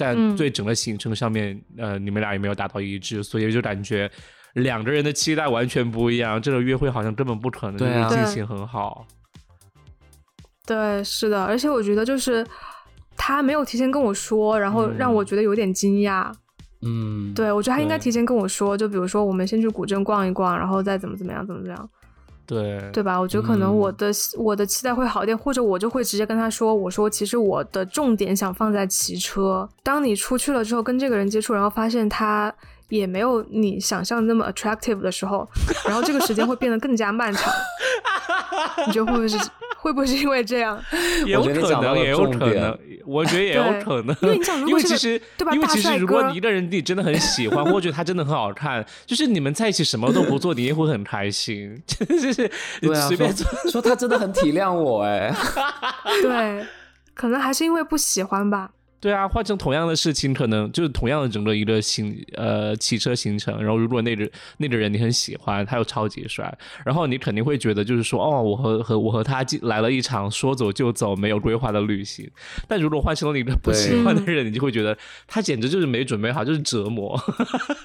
[0.00, 4.08] 但对整个行程上面，呃，你们俩也没有达到一致，所以就感觉
[4.52, 6.40] 两个人的期待完全不一样。
[6.40, 9.04] 这个约会好像根本不可能进行很好。
[10.64, 12.46] 对，是的，而且我觉得就是
[13.18, 16.32] 他没有提前跟我说，然后让我觉得有点惊讶。
[16.80, 21.90] 嗯，对，我觉得他应该提前跟我说，就比如说我们先去古镇逛一逛，然后再怎么怎么样，怎么怎么样。
[22.46, 23.20] 对对吧？
[23.20, 29.68] 我觉得可能我的我的期待会好一点，或者我就会直接跟他说：“我说其实我的重点想放在骑车。
[29.82, 32.50] 当你出去了之后，跟这个人接触，然后发现他
[32.88, 35.48] 也没有你想象那么 attractive 的时候，
[35.86, 37.52] 然后这个时间会变得更加漫长。
[38.86, 39.38] 你觉得会不会是？”
[39.80, 40.76] 会不会是因为这样？
[41.24, 42.76] 也有可能，也有可能。
[43.06, 44.14] 我觉得也有可能。
[44.22, 45.54] 因为你想，因为其实，对吧？
[45.54, 51.80] 因为其实，如果你一个人你真的很喜欢，或者他真的很好看，就是你们在一起什么都不做， 你也会很开心。
[51.86, 52.50] 就是
[53.06, 53.32] 随便
[53.70, 55.32] 说，他真的很体谅我哎。
[56.22, 56.66] 对，
[57.14, 58.68] 可能还是因为不喜欢吧。
[59.00, 63.56] 对啊，换成同样的事情，可能就是同样的整个一个行呃骑车行程。
[63.62, 66.52] 然后如果那个那个人你很喜欢，他又超级帅，
[66.84, 72.28] 然后你肯定会觉得就是说，哦，我和和我和他来了一场说走就走、没有规划的旅行。
[72.66, 77.16] 但如果换成了一个不喜欢的人，你就会觉得他简直就是没准备好，就是折磨。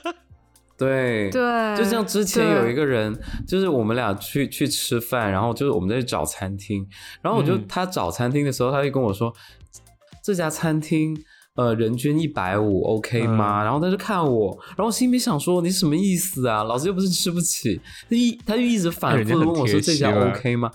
[0.76, 3.16] 对对，就像之前有一个人，
[3.48, 6.88] 就是我们俩去去吃饭，然后就是我们在找餐厅，
[7.22, 9.32] 然后我就他找餐厅的时候，他就跟我说。
[10.24, 11.16] 这家餐厅，
[11.56, 13.62] 呃，人均一百五，OK 吗？
[13.62, 16.64] 然后他就看我，然后心里想说，你什么意思啊？
[16.64, 17.80] 老子又不是吃不起。
[18.10, 20.72] 他一他就一直反复的问我说，这家 OK 吗？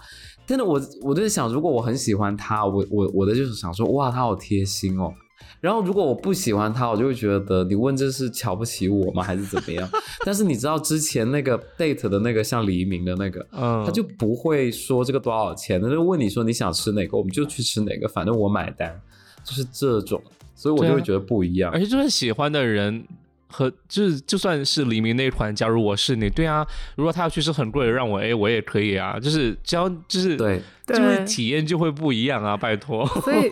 [0.46, 5.12] 真的，我我就在想，如果我很喜欢他，我我我的就是想说，哇，他好贴心哦。
[5.60, 9.88] 然后如果我不喜欢他，我就会觉得你问这是瞧不起我吗，还是怎么样？
[10.24, 19.00] 但是你知道之前那个 date 的那个像黎明的那个，嗯，他就不会说这个多少钱，他就问你说你想吃哪个，我们就去吃哪个，反正我买单。
[19.48, 20.22] 就是这种，
[20.54, 21.72] 所以我就会觉得不一样。
[21.72, 23.02] 而且就是喜欢的人
[23.48, 29.18] 和就是就算是黎明那一团，假如我是你，对啊，如果他要去是很贵的，让我 A，我也可以啊。
[29.18, 33.06] 就是只要就是对，就是体验就会不一样啊，拜托。
[33.22, 33.50] 所以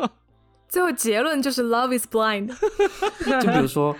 [0.68, 2.54] 最后结论就是 love is blind。
[3.40, 3.96] 就比如说。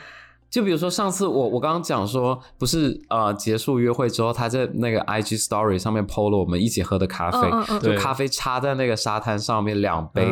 [0.51, 10.27] 就比如说上次我我刚刚讲说不是呃结束约会之后他在那个 IG Story 上面 PO 了我们一起喝的咖啡，就咖啡插在那个沙滩上面两杯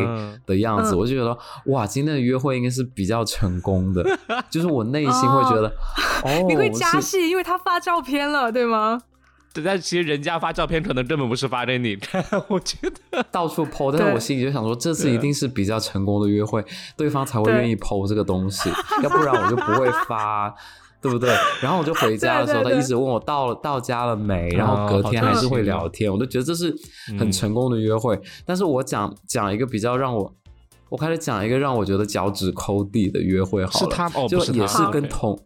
[0.45, 1.39] 的样子，我就觉得
[1.73, 4.05] 哇今天的约会应该是比较成功的，
[4.51, 5.69] 就是我内心会觉得
[6.25, 6.45] 哦。
[6.49, 9.01] 你会加戏，因为他发照片了对吗？
[9.63, 12.77] 但其实人家发照片可能根本不是发给你看， 我觉
[13.11, 13.25] 得。
[13.31, 16.65] 到处 PO，但是我心里就想说，这次一定是比较成功的约会，
[16.97, 18.71] 对方才会愿意 PO 这个东西，
[19.03, 20.55] 要不然我就不会发，
[21.03, 21.35] 对不对？
[21.61, 26.75] 然后我就回家的时候，他一直问我到了到家了没，然后隔天还是会聊天，我就觉得这是
[27.19, 28.19] 很成功的约会。
[28.47, 30.33] 但是我讲讲一个比较让我，
[30.89, 35.39] 我开始讲一个让我觉得脚趾抠地的约会，好了，就也是跟同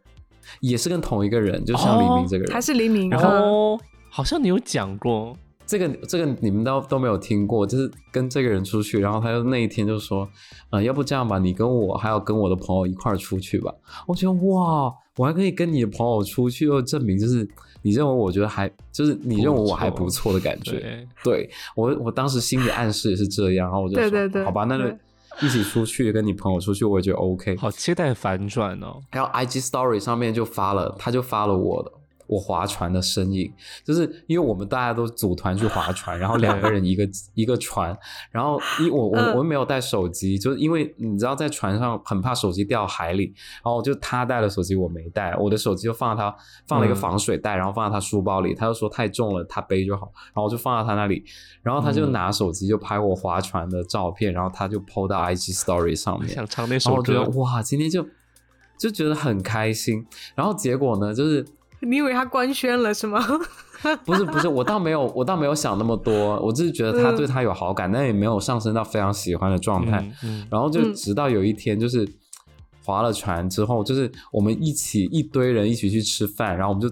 [0.61, 3.81] 也是跟同一个人，就像黎明这个人，还是黎明，然后。
[4.15, 5.35] 好像你有讲过，
[5.67, 10.29] 这个这个你们都都没有听过，就是跟这个人出去，然后他就那一天就说，
[10.69, 13.73] 呃，要不这样吧，你跟我还要跟我的朋友一块儿出去吧。
[14.07, 17.49] 我觉得哇，我还可以跟你的朋友出去，又证明就是
[17.81, 21.09] 你认为我觉得还就是你认为我还不错的感觉。
[21.25, 24.95] 对我我当时心里暗示也是这样，然后我就说，对对对，好吧，那就
[25.41, 27.57] 一起出去，跟你朋友出去，我也觉得 OK。
[27.57, 29.01] 好期待反转哦。
[29.11, 31.91] 然后 IG Story 上面就发了，他就发了我的。
[32.27, 33.53] 我划船的身影，
[33.85, 37.97] 就是因为我们大家都组团去划船，然后两个人一个 一个船，
[38.31, 46.35] 然后一我我我没有带手机，就是因为你知道在船上很怕手机掉海里，然后就他带了手机我没带，我的手机就放在他
[46.67, 51.25] 放了一个防水袋，然后放在他书包里，他就说太重了他背就好，然后我就放在他那里，
[51.63, 58.07] 然后他就拿手机就拍我划船的照片，然后他就 PO 到 IG Story 上面， 想唱那首歌，哇，今天就
[58.79, 61.45] 就觉得很开心，然后结果呢就是。
[61.83, 63.21] 你以为他官宣了是吗？
[64.05, 70.09] 不是不是，我倒没有，我倒没有想那么多，我只是觉得他对他有好感，但也没有上升到非常喜欢的状态。
[70.49, 72.09] 然后就直到有一天，就是
[72.85, 76.89] 划了船之后，就是我们一起一堆人一起去吃饭，然后我们就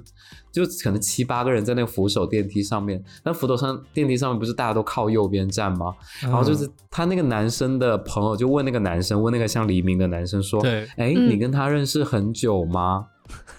[0.65, 5.95] 就可能七八个人在那个扶手电梯上面，那扶手上电梯上面不是大家都靠右边站吗？
[6.21, 10.61] 然后就是他那个男生的朋友就问那个男生，问那个像黎明的男生说
[10.99, 13.07] ：“哎，你跟他认识很久吗？”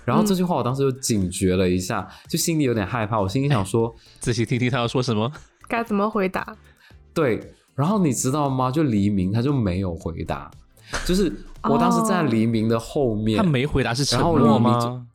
[0.03, 3.19] 然后这句话我当时就警觉了一下，就心里有点害怕。
[3.19, 5.31] 我心里想说，仔细听听他要说什么，
[5.67, 6.55] 该怎么回答？
[7.13, 8.71] 对，然后你知道吗？
[8.71, 10.49] 就黎明他就没有回答，
[11.05, 11.31] 就是
[11.69, 15.05] 我当时在黎明的后面，他没回答是沉默吗？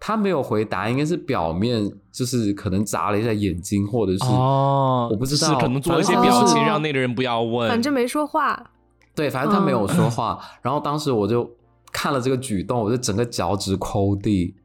[0.00, 8.70] 他没有回答，应该是表面就是可能眨了一下眼睛，或者是哦，我不知道，可能做一些表情让那个人不要问，反正没说话。
[9.14, 10.40] 对，反正他没有说话。
[10.60, 11.48] 然后当时我就。
[11.92, 14.56] 看了这个举动，我就整个脚趾抠地。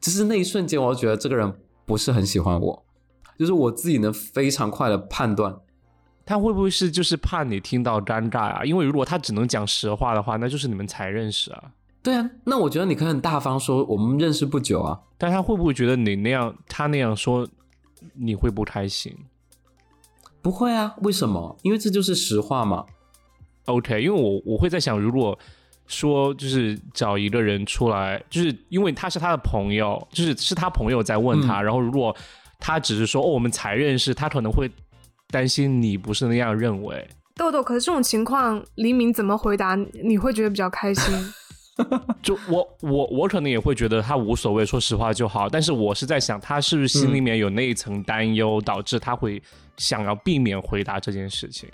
[0.00, 1.54] 就是那一瞬间，我就觉得这个人
[1.86, 2.84] 不是很喜欢我。
[3.38, 5.56] 就是我自己能非常快的判断，
[6.26, 8.64] 他会不会是就是怕你听到尴尬啊？
[8.64, 11.72] 因为如果他只能讲实话的话，那就是你们才认识啊。
[12.02, 15.00] 对啊，那我觉得你可以很大方说我们认识不久啊。
[15.16, 17.48] 但他会不会觉得你那样，他那样说
[18.14, 19.16] 你会不开心？
[20.40, 21.56] 不会啊，为什么？
[21.62, 22.84] 因为这就是实话嘛。
[23.66, 25.38] OK，因为我我会在想，如果。
[25.86, 32.14] 说就是找一个人出来，就是因为他是他的朋友，就是是他朋友在问他，然后如果
[32.58, 34.70] 他只是说哦我们才认识，他可能会
[35.28, 37.08] 担心你不是那样认为。
[37.34, 39.74] 豆豆，可是这种情况黎明怎么回答
[40.04, 41.14] 你会觉得比较开心？
[42.22, 45.48] 就我我我可能也会觉得他无所谓，说实话就好。
[45.48, 49.42] 但是我是在想，他是不是心里面有那一层担忧，导致他会
[49.78, 51.66] 想要避免回答这件事情。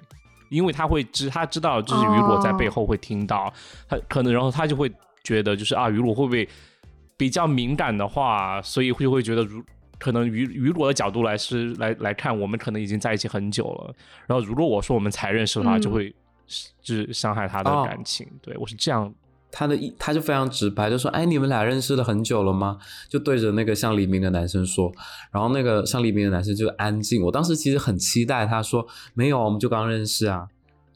[0.48, 3.52] 因为他会知，他知道就是雨果在背后会听到，
[3.88, 4.90] 他可能，然后他就会
[5.22, 6.48] 觉得就是啊，雨果会不会
[7.16, 9.62] 比较敏感的话，所以会会觉得如
[9.98, 13.94] 可能雨雨果的角度来是来来看，我们可能已经在一起很久了，
[14.26, 16.14] 然后如果我说我们才认识的话，就会
[16.80, 18.26] 就是伤害他的感情。
[18.40, 19.12] 对我是这样。
[19.50, 22.78] 他的一他就非常直白，就说：“哎，你们俩认识了很久了吗？”
[23.08, 24.92] 就对着那个像黎明的男生说，
[25.32, 27.22] 然后那个像黎明的男生就安静。
[27.24, 30.46] 我当时其实很期待他说：“没有，我们就刚认识啊。”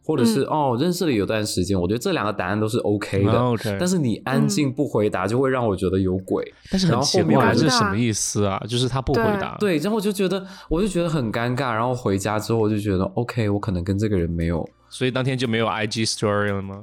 [0.05, 3.33] 或者是“哦，认识了有段时间。”我觉得这两个答案都是 OK 的。
[3.33, 6.45] OK，但是你安静不回答，就会让我觉得有鬼。
[6.71, 8.61] 但是很奇怪，这是什么意思啊？
[8.69, 9.57] 就是他不回答。
[9.61, 11.73] 对，然后我就觉得，我就觉得很尴尬。
[11.73, 16.83] 然后回家之后，我就觉得 OK，我可能跟这个人没有，所以当天就没有 IG Story 了吗？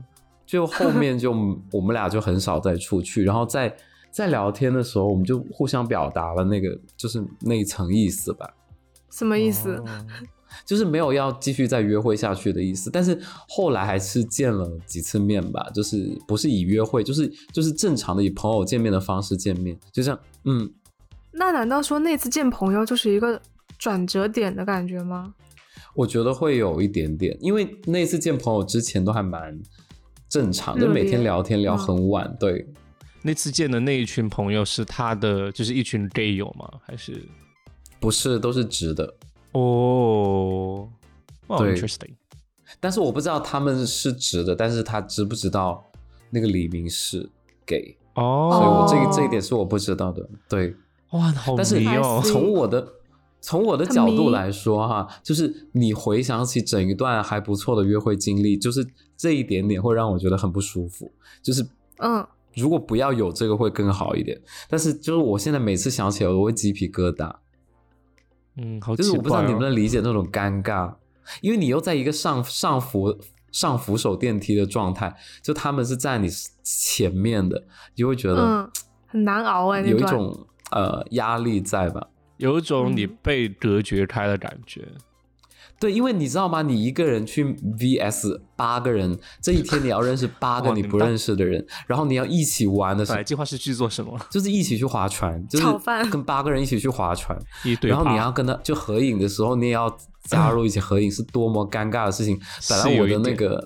[0.49, 1.31] 就后 面就
[1.71, 3.71] 我们俩就很少再出去，然后在
[4.09, 8.51] 在聊天的时候，我们就互相表达了那个就是那一层意思吧。
[9.11, 9.79] 什么意思？
[10.65, 12.89] 就是没有要继续再约会下去的意思。
[12.89, 13.15] 但是
[13.47, 20.19] 后来还是见了几次面吧，就是不是以约会，就是就是正常的以朋友见面的方式见面，就这样。
[20.45, 20.67] 嗯，
[21.31, 23.39] 那难道说那次见朋友就是一个
[23.77, 25.35] 转折点的感觉吗？
[25.93, 29.55] 我觉得会有一点点，因为那次见朋友之前都还蛮。
[30.29, 32.37] 正常，就每天聊天聊很晚。
[32.39, 32.65] 对，
[33.23, 36.69] 那次见的那一群朋友是他的，就是一群 gay 友吗？
[36.85, 37.21] 还是
[37.99, 38.39] 不是？
[38.39, 39.13] 都是直的。
[39.53, 40.87] 哦，
[41.47, 42.13] 对，interesting。
[42.79, 45.83] 但是我不知道他们是直的，但是他知不知道
[46.29, 47.27] 那个李明是
[47.65, 47.97] gay？
[48.13, 50.29] 哦，所以我这这一点是我不知道的。
[50.47, 50.75] 对，
[51.09, 52.21] 哇，好迷哦。
[52.23, 52.87] 从我的
[53.41, 58.87] 从我的角度来说，哈，就是你回想起整一段还不错的约会经历，就是。
[59.19, 61.11] 这一点点会让我觉得很不舒服，
[61.43, 61.61] 就是
[61.97, 62.25] 嗯，
[62.55, 64.39] 如果不要有这个会更好一点。
[64.69, 67.35] 但是就是我现在每次想起来，我会鸡皮疙瘩。
[68.55, 70.95] 嗯，好，就是我不知道你们能理解那种尴尬，
[71.41, 73.13] 因为你又在一个上上扶
[73.51, 75.13] 上扶手电梯的状态，
[75.43, 76.29] 就他们是在你
[76.63, 77.61] 前面的，
[77.93, 78.71] 就会觉得
[79.05, 82.07] 很难熬哎，有一种呃压力在吧？
[82.39, 84.87] 有一种你被隔绝开的感觉。
[85.79, 86.61] 对，因为你知道吗？
[86.61, 87.45] 你一个人去
[87.77, 94.19] VS 八个人，这一天你要认识八个 你不认识的人，然后你要一起玩的时候，计划是去做什么？
[94.29, 97.37] 就是一起去划船，就是跟八个人一起去划船。
[97.83, 99.89] 然后你要跟他就合影的时候，你也要
[100.25, 102.37] 加入一起合影，是多么尴尬的事情。
[102.69, 103.65] 本来我的那个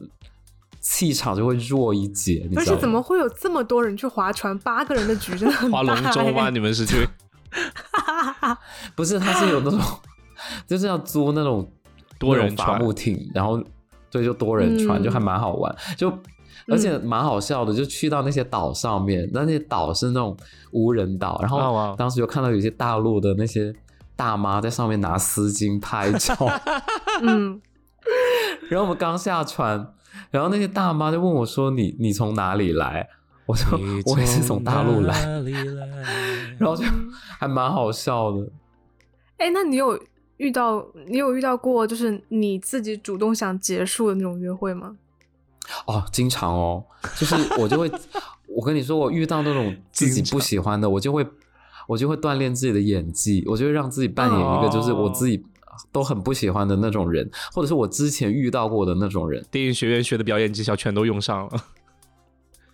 [0.81, 4.55] 气场就会弱一截，而且怎么会有这么多人去划船？
[4.59, 6.51] 八个人的局真的很划龙舟吗？
[6.51, 7.07] 你们是去？
[8.95, 9.79] 不是，他是有那种，
[10.67, 11.69] 就是要租那种。
[12.19, 13.61] 多人伐木艇，然后
[14.09, 16.09] 对，就多人船，就还蛮好玩，就
[16.69, 17.73] 而且蛮好笑的。
[17.73, 20.37] 就去到那些岛上面，那些岛是那种
[20.71, 23.73] 无人岛，然后当时就看到有些大陆的那些
[24.15, 26.33] 大妈在上面拿丝巾拍照。
[27.23, 27.59] 嗯，
[28.69, 29.93] 然后我们刚下船，
[30.31, 33.09] 然后那些大妈就问我说：“你你从哪里来？”
[33.45, 35.13] 我说：“我也是从大陆来。
[36.59, 36.83] ”然后就
[37.39, 38.49] 还蛮好笑的。
[39.37, 39.99] 哎，那你有？
[40.37, 44.97] 遇到你有遇到过就是你自己主动想结束的那种约会吗？
[45.85, 46.83] 哦，经常哦，
[47.15, 47.89] 就是我就会，
[48.49, 51.25] 我跟你说，我遇到那种自己不喜欢的，我就会
[51.87, 55.41] 我就会锻炼自己的演技，我就会让自己扮演一个就是我自己
[55.91, 59.45] 都很不喜欢的那种人，或者是我之前遇到过的那种人。
[59.51, 61.51] 电影学院学的表演技巧全都用上了，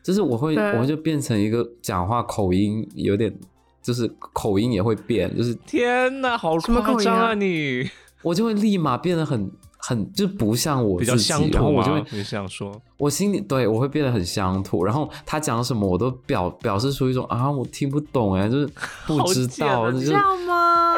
[0.03, 3.33] 就是我会我就变成一个讲话口音有点。
[3.81, 7.33] 就是口音也会变，就是天哪，好夸张啊！
[7.33, 7.89] 你
[8.21, 18.67] 我就会立马变得很很，就不像我自己，然后我就会这样说，我心里对我会变得很乡土，然后他讲什么我都表表示出一种啊，我听不懂哎，就是
[19.07, 20.95] 不知道，这样吗？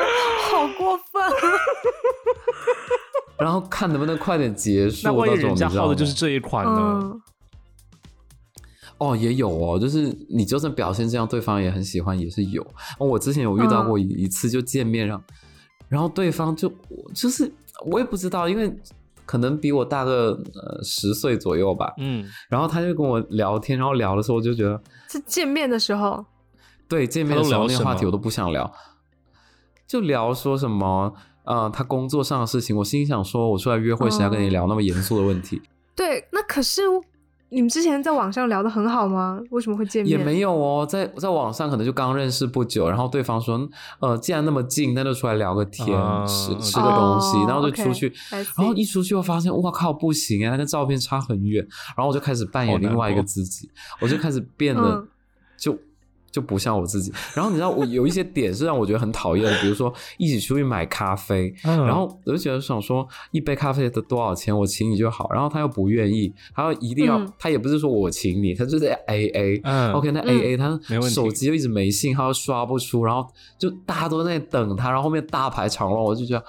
[0.52, 1.22] 好过分！
[3.38, 7.16] 然后看能不能快点结 束那种，人家号的就是这一款呢。
[9.02, 12.64] 哦，也有哦，就是你就算表现这样，对方也很喜欢，也是有。
[13.00, 15.20] 我之前有遇到过一一次，就见面让，
[15.90, 16.72] 然后对方就
[17.16, 17.52] 就是
[17.88, 18.72] 我也不知道，因为
[19.26, 24.80] 可能比我大个呃十岁左右吧，嗯，然后他就跟我聊天，然后聊的时候我就觉得
[25.10, 26.24] 是见面的时候，
[26.88, 28.72] 对，见面的时候那个话题我都不想聊，
[29.88, 31.12] 就聊说什么
[31.46, 35.60] 呃他工作上的事情，我心想说，我出来约会谁要跟你聊那么严肃的问题，
[35.96, 36.84] 对，那可是。
[37.54, 39.38] 你们之前在网上聊的很好吗？
[39.50, 40.18] 为什么会见面？
[40.18, 43.68] 也没有哦，在在网上可能就刚认识不久，然后对方说，
[44.00, 45.88] 呃，既然那么近，那就出来聊个天，
[46.26, 51.62] 吃吃个东西，然后就出去，然后一出去我发现，哇靠，不行啊，那个照片差很远，
[51.98, 55.06] 然后我就开始扮演另外一个自己，我就开始变得
[55.58, 55.78] 就。
[56.32, 70.80] 就不像我自己，然后你知道我有一些点是让我觉得很讨厌的，比如说一起出去买咖啡，然后我就觉得想说一杯咖啡的多少钱，我请你就好，然后他又不愿意，他要一定要，他也不是说我请你，他就是 A A，OK，那 A A 他
[71.10, 73.28] 手机又一直没信号刷不出，然后
[73.60, 76.46] 就大家都在等他，然后后面大排长龙，我就觉得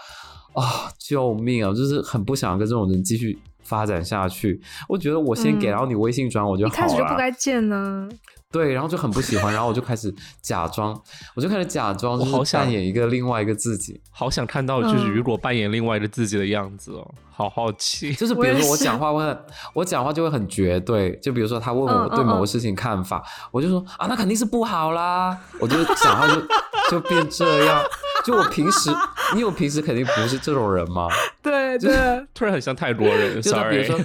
[0.52, 4.60] 啊救命啊，就是很不想跟这种人继续发展下去。
[4.88, 8.08] 我觉得我先给，然后你微信转我就好了，一开始就不该见呢。
[8.52, 10.96] 对，然后就很不喜欢，然后我就开始假装，
[11.34, 18.12] 我就开始假装，我好想扮演一个另外一个自己，好想看到就是雨果扮演另外一个自己的样子哦，好好奇。
[18.12, 19.38] 就是比如说我讲话会，
[19.72, 26.42] 我讲话就会很绝对，就比如说他问我对某个事情看法，我就说啊，那肯定是不好啦，我就讲话就
[26.90, 27.82] 就变这样。
[28.24, 28.90] 就我平时，
[29.32, 31.08] 因为我平时肯定不是这种人嘛。
[31.42, 33.40] 对对，突然很像泰国人。
[33.40, 33.98] 就比如说，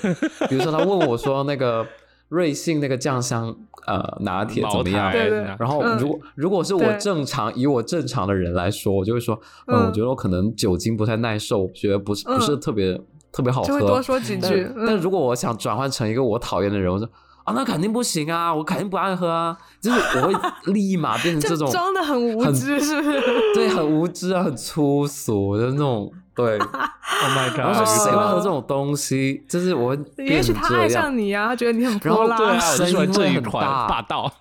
[0.47, 1.85] 比如说他问我说那个。
[2.29, 3.55] 瑞幸那个酱香
[3.85, 5.11] 呃拿铁怎么样？
[5.11, 5.39] 对对。
[5.59, 12.99] 然后如果如果是我正常以我正常的人来说，我就会说，嗯，我觉得我可能酒精不太耐受，觉得不是不是特别
[13.31, 13.67] 特别好喝。
[13.67, 14.67] 就会多说几句。
[14.85, 17.07] 但如果我想转换成一个我讨厌的人，我说
[17.45, 20.33] 啊，那肯定不行啊，我肯定不爱喝啊，就是我会
[20.73, 23.21] 立马 变成这种装的很无知，是不是？
[23.55, 26.11] 对，很无知啊，很粗俗的那种。
[26.37, 27.57] 对， Oh my god！
[27.57, 29.43] 然后说谁会喝这种东西？
[29.49, 34.31] 就是我，也许他爱上你啊，他觉得你很泼辣，声音会很大，霸道。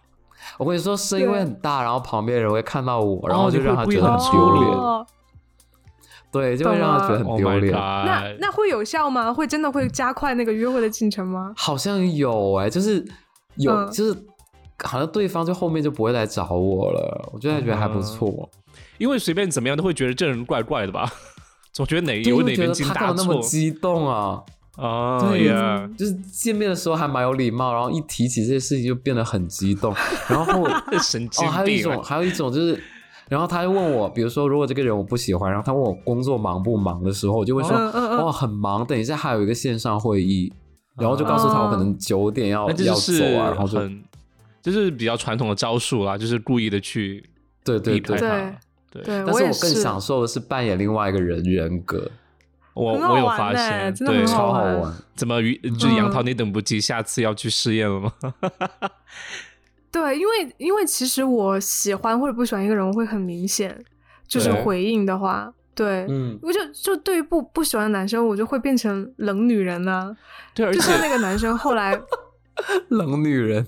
[0.59, 5.07] 我跟你说，声音会很大，然后旁边人会看到我，然后就让他觉得很丢脸。
[6.31, 7.73] 对，就会让他觉得很丢脸。
[7.73, 9.33] 那那会有效吗？
[9.33, 11.55] 会真的会加快那个约会的进程吗？
[11.57, 13.03] 好像有哎，就是
[13.55, 14.15] 有，就是
[14.85, 17.31] 好像对方就后面就不会来找我了。
[17.33, 18.51] 我觉得觉得还不错，
[18.99, 21.11] 因为随便怎么样都会觉得这人怪怪的吧。
[21.77, 24.43] 总觉得哪有哪边筋打错，那么激动啊！
[24.77, 29.95] 啊，对呀，就是见面的时候还蛮有礼貌，然后一提起这些事情就变得很激动。
[30.27, 30.67] 然后
[31.03, 32.83] 神经哦，还有一种，还有一种就是，
[33.29, 37.71] 然后他就问我，比如说如果这个人我不喜欢，然后他问我工作忙不忙的时候，我就会说
[38.25, 40.51] 哇很忙，等一下还有一个线上会议，
[40.99, 43.79] 然后就告诉他我可能九点要要走啊，然后就
[44.63, 47.23] 就是比较传统的招数啦，就是故意的去
[47.63, 48.55] 对对对。
[48.97, 52.11] 对，对但是我更我也是享受的是扮演另外一个人人格，
[52.75, 54.95] 我我有发现，真的对很好超好玩玩。
[55.15, 58.13] 怎么于就是杨桃，嗯你等不及下次要去试验了吗？
[59.91, 63.83] 对，因为因为其实我喜欢或者不喜欢一个人，我会很明显，
[64.29, 70.15] 就是回应的话，对，嗯，我就就对于不不喜欢的男生，我就会变成冷女人呢。
[70.55, 71.99] 对，而就像那个男生后来，
[72.89, 73.67] 冷女人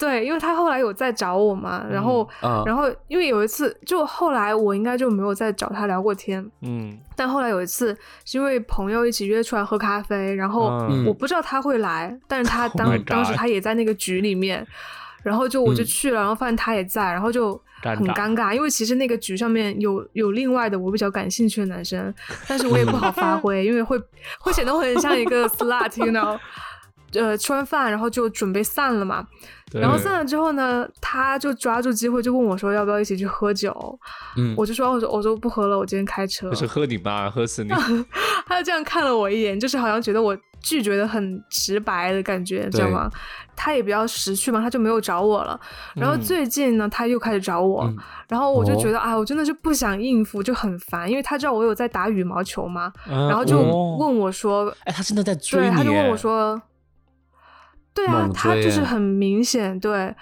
[0.00, 6.98] 对，因为他后来有在找我嘛，然后、啊，然后因为有一次，就后来我应该就没有再找他聊过天，嗯。
[7.14, 7.94] 但后来有一次
[8.24, 11.04] 是因为朋友一起约出来喝咖啡，然后嗯。
[11.04, 14.66] 我不知道他会来，但是他 Oh 当、当时他也在那个局里面，
[15.22, 15.84] 然后就我就嗯。
[15.84, 22.14] 去了，然后发现他也在，然后就很尴尬，因为其实那个局上面有有另外的我比较感兴趣的男生，
[22.48, 24.00] 但是我也不好发挥，因为会
[24.38, 26.38] 会显得我很像一个 slut，you know。
[27.14, 29.26] 呃，吃完饭然后就准备散了嘛，
[29.72, 33.98] 然后散了之后呢，他就抓住机会就问我说要不要一起去喝酒，
[34.36, 36.50] 嗯，我就说我说我说不喝了，我今天开车。
[36.50, 37.70] 就是喝你妈，喝死你！
[38.46, 43.10] 他就这样看了我一眼，就是好像觉得我拒绝的很直白的感觉，你知道吗？
[43.56, 45.58] 他也比较识趣嘛，他就没有找我了。
[45.94, 47.96] 然后嗯最近呢，他又开始找我，嗯。
[48.28, 49.02] 然后我就觉得哦。
[49.10, 53.96] 啊、我真的是不想应付，就很烦，因为他知道我有在打羽毛球嘛，然然后就哦。
[53.98, 56.60] 问我说，哎，他真的在追对，他就问我，说，
[57.94, 60.14] 对啊，他就是很明显，对，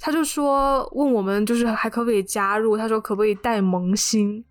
[0.00, 4.44] 他就说问我们就是还可不可以加入，他说可不可以带萌新，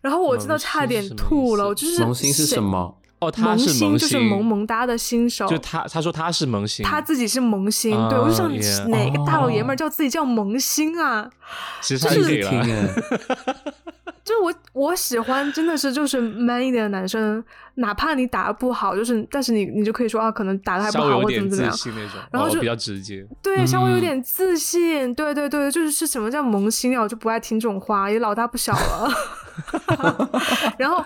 [0.00, 2.96] 然后我真的萌差点吐了，就是萌新是什么？
[3.18, 8.46] 哦，他萌新就是，萌萌哒的新手，就他他说他是萌新，他自己是萌新，对我就想
[8.90, 11.30] 哪个大老爷们哦儿叫自己叫萌新啊？
[11.80, 17.42] 其实就是他是给了，听哎，就是我我喜欢真的是就是 man 一点的男生，
[17.76, 21.72] 哪怕你打的不好，就是但是你你就可以说啊，可能打的还不好或怎么怎么样，
[22.32, 27.02] 然后就哦比较直接，对，稍微有嗯点自信，对对对，就是是什么叫萌新啊？
[27.02, 29.08] 我就不爱听这种话，也老大不小了。
[30.76, 31.02] 然后，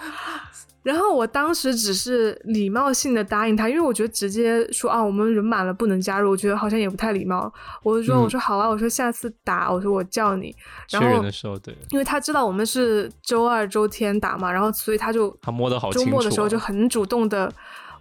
[0.82, 7.52] 然后我当时只是礼貌性的答应他，因为我觉得直接说啊，我们人满了不能加入，我觉得好像也不太礼貌。
[7.82, 10.50] 我就说，嗯我说好啊，我说下次打，我说我叫你。
[10.88, 17.52] 确然后认的时候，对因为他知道我们是周二、周天打嘛，然后所以他就他摸得好周末的时候就很主动的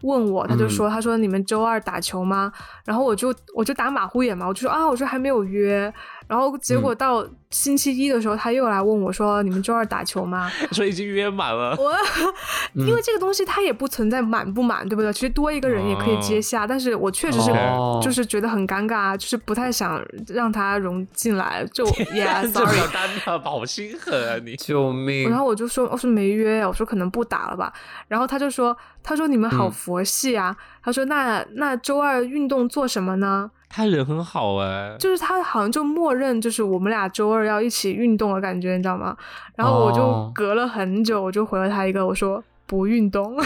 [0.03, 2.49] 问我，他就嗯说，他说你们周二打球吗？
[2.85, 5.93] 然后我就我就打马虎眼嘛，我就说啊，我说还没有约。
[6.29, 10.47] 然后结果到星期一的时候，他又来问我说，你们周二打球吗？
[10.71, 11.91] 说已经约满了，我
[12.85, 15.11] 因为这个东西它也不存在满不满，对不对？
[15.11, 22.87] 其实多一个人也可以接下，但是我确实是哦就是觉得很尴尬，就是不太想让他融进来，就 yeah 这 sorry 表。
[22.93, 24.55] 单的好心狠啊你！
[24.55, 25.27] 救命！
[25.27, 27.73] 然后我就说，我说没约，我说可能不打了吧。
[28.07, 30.55] 然后他就说，他说你们好嗯佛系啊。
[30.83, 33.49] 他说那那周二运动做什么呢？
[33.69, 39.15] 他人很好哎，就是他好像就默认就是我们俩周二要一起运动的感觉，你知道吗？
[39.55, 43.37] 然后我就哦隔了很久，我就回了他一个，我说不运动。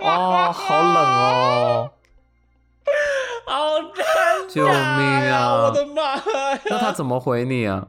[0.00, 1.90] 哦，好冷哦，
[3.46, 5.62] 好尴救命啊！
[5.64, 6.60] 我的妈呀！
[6.66, 7.86] 那他怎么回你啊？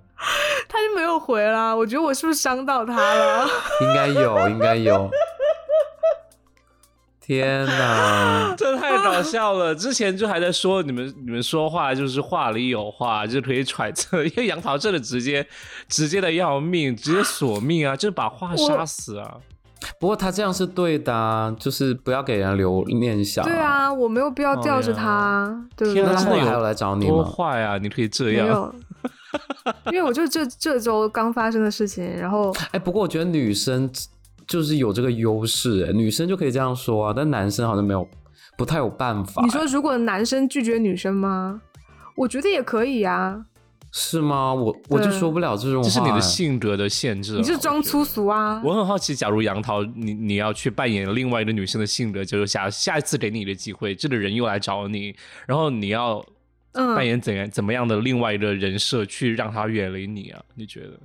[0.67, 1.75] 他就没有回啦。
[1.75, 3.47] 我觉得我是不是伤到他了？
[3.81, 5.09] 应该有，应该有。
[7.27, 8.55] 天哪！
[8.57, 9.75] 这太搞笑了！
[9.75, 15.45] 之前就还在说你们你们说话就是话里有话，就可以揣测，因为杨桃真的直接
[15.89, 19.35] 直接的要命，直接索命啊， 就是把话杀死啊！
[19.99, 26.03] 不过他这样是对的、啊，就是不要给人留念想、对，啊，我没有必要吊着他，对不对？
[26.03, 27.29] 天啊，真的有来还有来找你多吗？
[27.29, 27.77] 坏啊！
[27.77, 28.73] 你可以这样，
[29.87, 33.89] 因为我就这这周刚发生的事情，然后哎，不过我觉得女生
[34.47, 38.07] 就是有这个优势，哎女生就可以这样说啊，但男生好像没有，
[38.57, 39.41] 不太有办法。
[39.43, 41.61] 你说如果男生拒绝女生吗？
[42.15, 43.45] 我觉得也可以啊，
[43.91, 44.53] 是吗？
[44.53, 47.37] 我我就说不了这种话、这是你的哎性格的限制啊。
[47.37, 48.59] 你是装粗俗啊。
[48.65, 56.25] 我很好奇，假如杨桃你你要去扮演另外一个女生的性格，就是下下一次给你的机会，这个人又来找你，然后你要
[56.71, 60.41] 嗯扮演怎样、怎么样的另外一个人设去让他远离你啊？
[60.55, 60.99] 你觉得？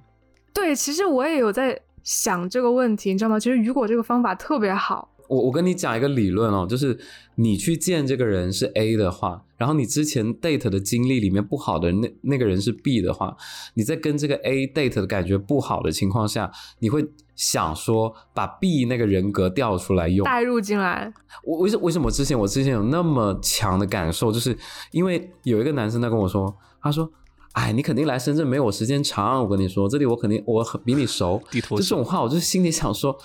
[0.54, 3.38] 对，其实我也有在想这个问题，你知道吗？
[3.38, 6.98] 其实雨果这个方法特别好，我我跟你讲一个理论哦，就是
[7.36, 13.36] 你去见这个人是 A 的话，然后你之前 date 的经历里面不好的那那个人是 B 的话，
[13.74, 16.50] 你在跟这个 A date 的感觉不好的情况下，
[16.80, 20.24] 你会想说把 B 那个人格调出来用。
[20.24, 21.12] 带入进来，
[21.44, 24.56] 我为什为什么之前我之前有那么强的感受，就是
[24.90, 27.10] 因为有一个男生他跟我说，他说。
[27.52, 31.40] 哎，你肯定来深圳没我时间长，我跟你说，这里我肯定我很比你熟。
[31.50, 33.16] 地头蛇就这种话，我就心里想说，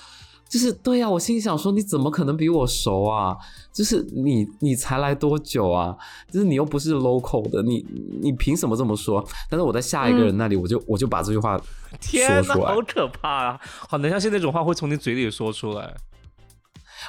[0.50, 3.36] 就是对呀，我心里想说，你怎么可能比我熟啊？
[3.72, 5.96] 就是你你才来多久啊？
[6.32, 7.86] 就是你又不是 local 的，你
[8.22, 9.24] 你凭什么这么说？
[9.50, 11.58] 但是我在下一个人那里，我就我就把这句话
[12.02, 13.60] 说出来，好可怕啊！
[13.88, 15.96] 好难相信那种话会从你嘴里说出来。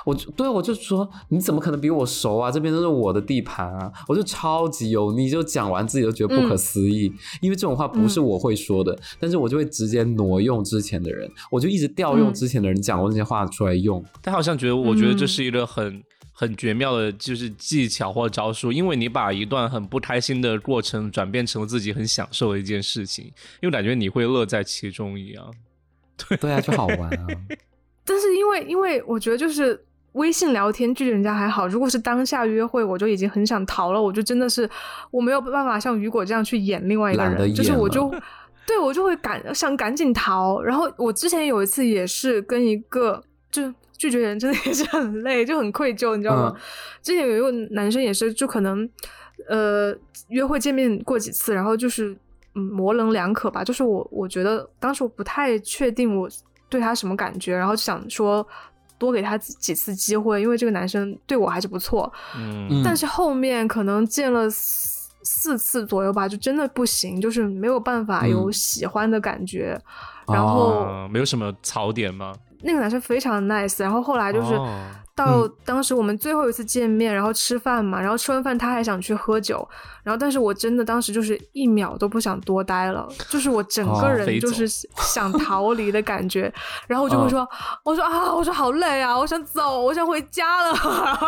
[0.04, 2.50] 我对我就说你怎么可能比我熟啊？
[2.50, 3.92] 这边都是我的地盘啊！
[4.06, 14.04] 我就超级油腻，就讲完自己都觉得不可思议，因为这种话不是我会说的，但是我就会直接挪用之前的人，我就一直调用之前的人讲过那些话出来用。
[14.22, 23.24] 他好像觉得，我觉得这是一个很很绝妙的，就是技巧或招数，因为你把一段很不开心的过程转变成了自己很享受的一件事情，
[23.60, 25.52] 因为感觉你会乐在其中一样。
[26.28, 27.26] 对对啊，就好玩啊！
[28.04, 29.84] 但是因为因为我觉得就是。
[30.18, 34.02] 微信聊天拒绝人家还好，如果是当下约会，我就已经很想逃了。
[34.02, 34.68] 我就真的是
[35.10, 38.12] 我没有办法像雨果这样去演另外一个人，就是我就
[38.66, 40.60] 对我就会赶想赶紧逃。
[40.60, 46.54] 然后我之前有一次也是跟一个就拒绝人，真的也是很累，就很愧疚，你知道吗？
[47.00, 48.88] 之前有一个男生也是，就可能
[49.48, 49.94] 呃
[50.28, 52.16] 约会见面过几次，然后就是
[52.54, 53.64] 嗯模棱两可吧。
[53.64, 56.28] 就是我我觉得当时我不太确定我
[56.68, 58.46] 对他什么感觉，然后就想说。
[58.98, 62.12] 多给他几次机会，因为这个男生对我还是不错。
[62.36, 69.80] 嗯，但是后面可能见了四四次左右吧，就真的不行，就是没有办法有喜欢的感觉。
[70.26, 72.34] 然后没有什么槽点吗？
[72.62, 74.54] 那个男生非常 nice，然后后来就是。
[75.18, 79.68] 到当时我们最后一次见面，然后吃饭嘛，然后吃完饭他还想去喝酒，
[80.04, 86.52] 然后但是我真的当时就是一秒都不想多待了，就是我整个人就是想逃离的感觉，
[86.86, 87.46] 然后我就会说，
[87.82, 90.78] 我说啊，我说好累啊，我想走，我想回家了，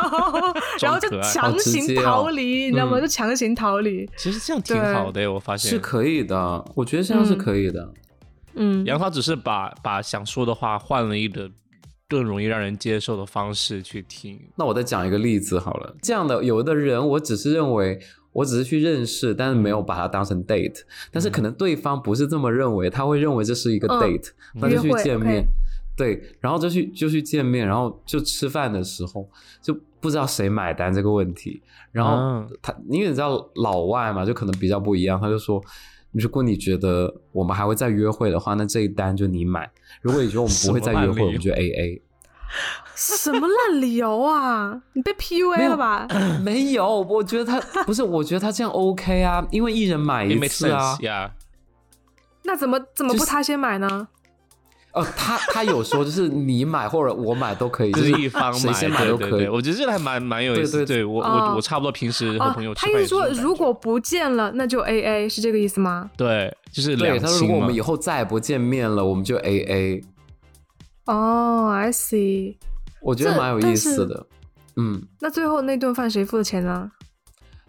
[0.81, 3.01] 然后就强行逃离，你知道吗？
[3.01, 4.09] 就强行逃离。
[4.17, 7.93] 其实这样挺好的，我发现是可以的，我觉得这样是可以的。
[8.55, 11.51] 嗯，杨涛只是把把想说的话换了一个。
[12.11, 14.37] 更容易让人接受的方式去听。
[14.57, 15.95] 那我再讲一个例子好了。
[16.03, 18.01] 这样的有的人，我只是认为，
[18.33, 20.81] 我只是去认识，但是没有把它当成 date。
[21.13, 25.47] 但是可能对方不是这么认为，他会认为这是一个 date，那就去见面。
[25.97, 29.31] 对，然后就去就去见面，然后就吃饭的时候
[29.63, 31.63] 就不知道谁买单这个问题。
[31.93, 35.63] 然后他因为你知道老外嘛，就可能比较不一样，他就说。
[36.13, 39.71] 如果你觉得我们还会再约会的话，那这一单就你买。
[40.03, 42.03] 如果你觉得我们不会再约会，我们就 A A。
[42.97, 44.83] 什么烂理由啊！
[44.95, 46.09] 你被 P U A 了吧？
[46.43, 50.99] 没有，我觉得他不是，我觉得他这样 O K 啊，因为一人买一次啊。
[52.43, 54.09] 那怎么怎么不他先买呢？
[54.93, 59.47] 哦，他他有说，就是你买或者我买都可以，就是一方谁先买都可以。
[59.47, 60.79] 我觉得这个还蛮蛮有意思。
[60.79, 62.93] 对对对，我我我差不多平时和朋友吃饭。
[62.93, 66.11] 他意思说，如果不见了，那就 A A，是这个意思吗？
[66.17, 70.05] 对，就是两他说，如果我们以后再也不见面了，我们就 A A。
[71.07, 72.57] 哦，I see。
[73.01, 74.27] 我觉得蛮有意思的。
[74.77, 76.91] 嗯，那最后那顿饭谁付的钱呢？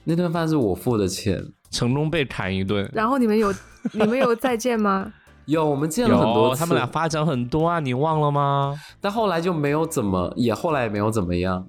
[0.03, 2.89] 那顿饭是我付的钱，成功被砍一顿。
[2.91, 3.53] 然后你们有
[3.93, 5.13] 你们有再见吗？
[5.46, 8.74] 有，我们见了很多次，他们俩发展很多啊，你忘了吗？
[9.00, 11.68] 但后来就没有怎么，也后来也没有怎么样。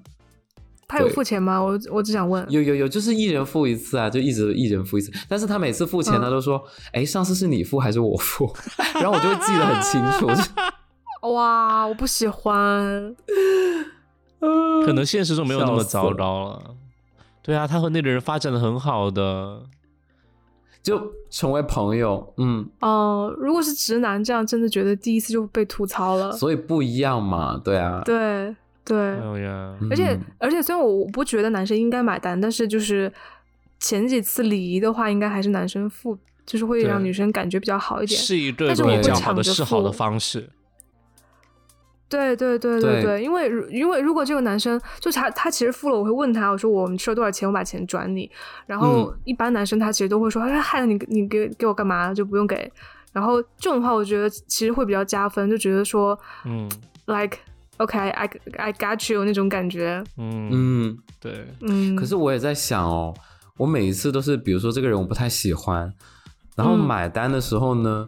[0.87, 1.59] 他有付钱吗？
[1.59, 2.45] 我我只想问。
[2.49, 5.11] 有有有，就是一人付一次啊，就一直一人付一次。
[5.27, 6.63] 但是他每次付钱，他都说
[6.93, 8.53] ：“哎，上次是你付还是我付？”
[8.95, 10.27] 然后我就会记得很清楚。
[11.33, 13.15] 哇，我不喜欢。
[14.85, 16.75] 可能现实中没有那么糟糕了。
[17.41, 19.63] 对啊，他和那个人发展的很好的。
[20.83, 22.67] 就成为朋友，嗯。
[22.81, 28.55] 哦，如果是直男，这样真的觉得第一次就被吐槽了，所以不一样嘛，对啊，对
[28.85, 28.97] 对，
[29.89, 33.11] 而且而且虽然我不觉得男生应该买单，但是就是
[33.79, 40.49] 前几次礼仪的话，应该还是男生付，就是会让女生感觉比较好一点，是一个比较好的示好的方式。
[42.13, 48.29] 对对对对对，因为因为如果这个男生就他他其实付了，我会问他，我说我们吃了多少钱，我把钱转你。
[48.67, 52.71] 然后一般男生他其实都会说，哎，害了你你给给我干嘛就不用给。
[53.11, 56.69] 然后这种话我觉得其实会比较加分，就觉得说，嗯
[57.07, 57.39] ，like
[57.77, 60.03] OK I I got you 那种感觉。
[60.17, 61.95] 嗯嗯，对，嗯。
[61.95, 63.11] 可是我也在想哦，
[63.57, 65.91] 我每一次都是比如说这个人我不太喜欢，
[66.55, 68.05] 然后买单的时候呢。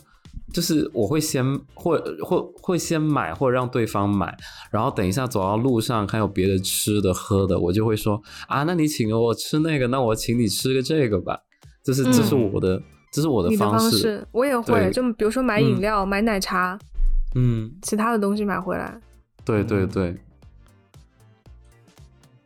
[0.55, 1.43] 就是我会先
[1.73, 4.33] 或或会先买或者让对方买，
[4.71, 11.37] 然后等一下走到路上看有别的吃的喝的，我就会说啊，那你请我吃那个，那我请你吃个这个吧。
[11.83, 12.81] 这是这是我的
[13.11, 16.79] 这是我的方式，我也会就比如说买饮料、买奶茶，
[17.35, 18.97] 嗯，其他的东西买回来。
[19.43, 20.15] 对对对，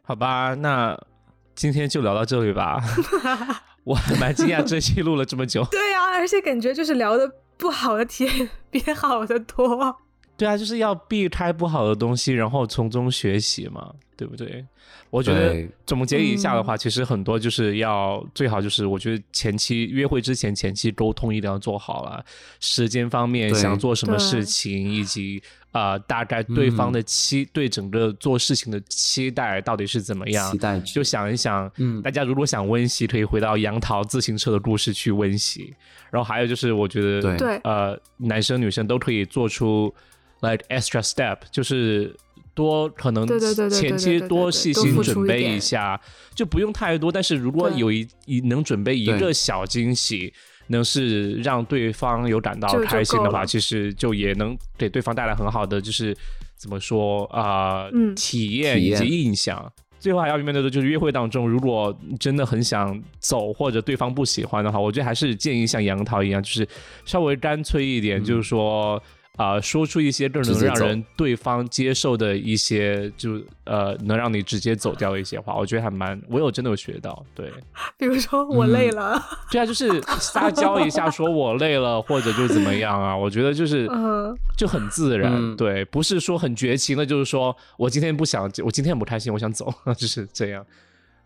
[0.01, 0.99] 好吧，那
[1.53, 2.81] 今天就聊到这里吧。
[3.85, 5.63] 我还蛮惊讶，这期录了这么久。
[5.69, 7.31] 对啊，而且感觉就是聊的。
[7.59, 9.99] 不好的体验比好的多，
[10.39, 14.65] 对啊，就是要避开不好的东西，然后从中学习嘛，对不对？
[15.11, 22.23] 我觉得总结一下的话，其实很多就是要最好就是，我觉得前期约会之前前期沟通一定要做好了，
[22.59, 30.51] 时间方面想做什么事情，以及呃大概对方的期、对整个做事情的期待到底是怎么样。
[30.51, 31.99] 期，待就想一想，嗯。
[32.03, 35.73] 大家如果想温习，可以回到杨桃自行车的故事去温习。
[36.11, 37.37] 然后还有就是，我觉得对。
[37.37, 37.57] 对。
[37.63, 39.93] 呃，男生女生都可以做出
[40.41, 42.15] like extra step，就是
[42.53, 43.27] 多可能
[43.69, 45.99] 前期多细心准备一下，
[46.35, 47.11] 就不用太多。
[47.11, 50.33] 但是如果有一一能准备一个小惊喜。
[50.71, 56.15] 能是让对方有感到开心的话，其实就也能给对方带来很好的，就是
[56.55, 59.73] 怎么说啊、呃嗯体验以及印象。
[59.99, 66.67] 最后还要面对的就是约会当中，如果真的很想走，或者对方不喜欢的话，我觉得还是建议像杨桃一样，就是
[67.03, 69.01] 稍微干脆一点，就是说。
[69.39, 77.49] 啊、说出一些更能让人对方接受的一些，就呃，能让你直接走掉的一些话，我觉得还蛮，我有真的有学到，对，
[77.97, 79.17] 比如说我嗯累了，
[79.49, 90.65] 对啊，就是撒娇一下，说我累了，或者就怎么样啊，我觉得就是嗯就很自然，嗯对，不是说很绝情的，就是说我今天不想，我今天很不开心，我想走， 就是这样，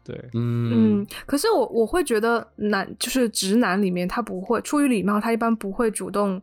[0.04, 1.00] 对，嗯。
[1.02, 6.42] 嗯，可是我我会觉得男就是直男里面他不会出于礼貌，他一般不会主动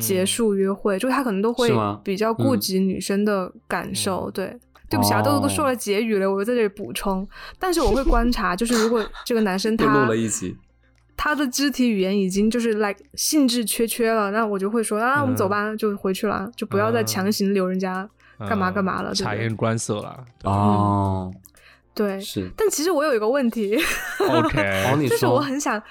[0.00, 1.70] 结束约会，就他可能都会
[2.04, 2.60] 比较顾嗯。
[2.60, 4.30] 及女生的感受。
[4.30, 4.54] 对，
[4.90, 5.68] 对不起啊，豆豆都说哦。
[5.68, 7.26] 了结语了，我在这里补充。
[7.58, 10.56] 但是我会观察，就是如果这个男生 他录他了一集，
[11.16, 20.24] 他的肢体语言已经就是 like 兴致缺缺了，那我就会说啊，我们走吧，就回去了，就不要再强行留人家干嘛干嘛了，察言观色了。
[20.44, 21.32] 哦，
[21.98, 22.20] 对。
[22.20, 23.76] 是但其实我有一个问题，
[24.26, 25.82] OK， 就是我很想，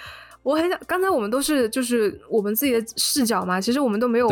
[0.42, 4.30] 我很想，刚才我们都是就是我们自己的视角嘛，其实我们都没有，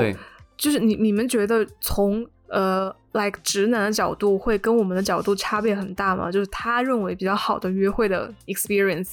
[0.58, 6.32] 就是你你们觉得从呃，like 直男的角度会跟我们的角度差别很大吗？
[6.32, 9.10] 就是他认为比较好的约会的 experience，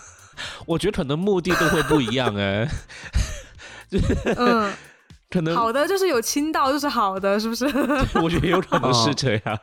[0.66, 2.68] 我觉得可能目的都会不一样哎，
[4.36, 4.72] 嗯，
[5.30, 7.64] 可能好的就是有亲到就是好的，是不是？
[8.22, 9.58] 我觉得有可能是这样。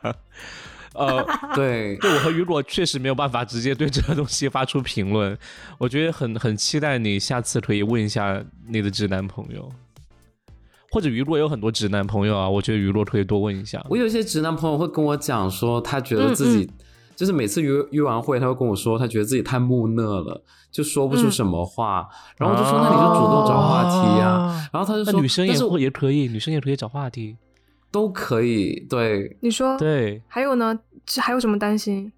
[0.96, 1.24] 呃，
[1.54, 5.36] 对， 对我和雨果确实没有办法直接对这个东西发出评论，
[5.78, 9.70] 我觉得很很期待你下次可以问一下你的直男朋友，
[10.90, 13.84] 或者雨果有很多直男朋友啊，我觉得雨果可以多问一下。
[13.90, 16.70] 我有一些直男朋友会跟我讲说，他觉得自嗯己、
[17.14, 22.06] 就是每次约约完会，他会跟我说，他觉得自己太木讷了，就说不出嗯什么话。
[22.38, 27.36] 然后我就说，那你就主动找话题呀、啊然后他就说，那女生也会也可以，女生也可以找话题。
[27.90, 28.84] 都可以。
[28.90, 30.78] 对你说对，还有呢？
[31.06, 32.12] 是还有什么担心？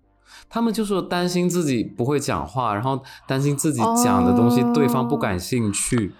[0.50, 6.12] 他们就说担心自己不会讲话，然后担心自己讲的东西哦对方不感兴趣。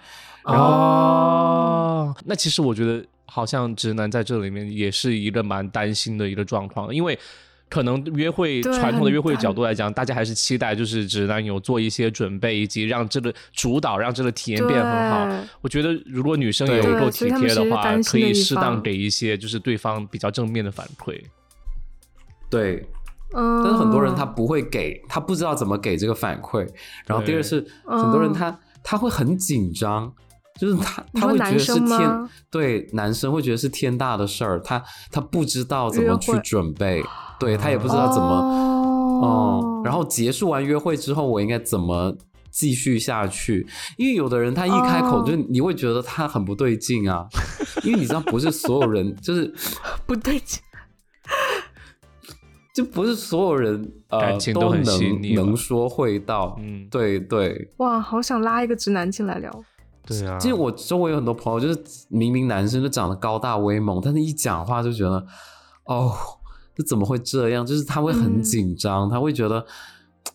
[0.43, 7.17] 然后哦，那其实我觉得好像直男在这里面也是一个蛮担心的一个状况，因为
[7.69, 15.47] 可能约会传统的约会角度来讲，大家还是期待就是直男有做一些准备，以及让这个主导让这个体验变得很好。
[15.61, 21.21] 我觉得如果女生对也够体贴的话可以适当给一些就是对方比较正面的反馈。
[22.49, 22.89] 对，
[23.35, 26.67] 嗯，但是很多人他不会给，他不知道怎么给这个反馈。
[27.05, 30.11] 然后第二是嗯很多人他他会很紧张，
[30.59, 37.03] 就是他他会觉得是天对男生会觉得是天大的事儿，他他不知道怎么去准备，
[37.39, 39.21] 对他也不知道怎么哦。
[39.21, 39.81] 哦。
[39.85, 42.15] 然后结束完约会之后，我应该怎么？
[42.51, 45.23] 继续下去，因为有的人他一开口哦。
[45.25, 47.23] 就你会觉得他很不对劲啊，
[47.83, 49.53] 因为你知道不是所有人就是
[50.07, 50.59] 不对劲，
[52.79, 57.69] 就不是所有人呃感情都很能细腻嘛能说会道，嗯，对对。
[57.77, 59.51] 哇，好想拉一个直男进来聊。
[60.05, 60.37] 对啊。
[60.39, 65.25] 其实我周围有很多朋友，就是明明男生就长得高大威猛，但是一讲话就觉得，
[65.83, 66.13] 哦，
[66.73, 67.65] 这怎么会这样？
[67.65, 69.65] 就是他会很嗯紧张，他会觉得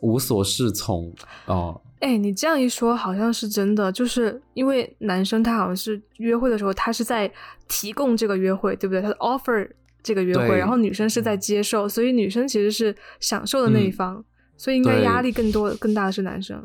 [0.01, 1.11] 无所适从
[1.47, 1.81] 哦。
[2.01, 7.33] 哎，你这样一说，好像是真的，就是因为男生他好像是约会的时候，他是在
[7.67, 9.01] 提供这个约会，对不对？
[9.01, 9.67] 他的 offer
[10.05, 14.25] 这个约会，然后女生是在接受，所以女生其实是享受的那一嗯方，
[14.57, 16.63] 所以应该压力更多、更大的是男生。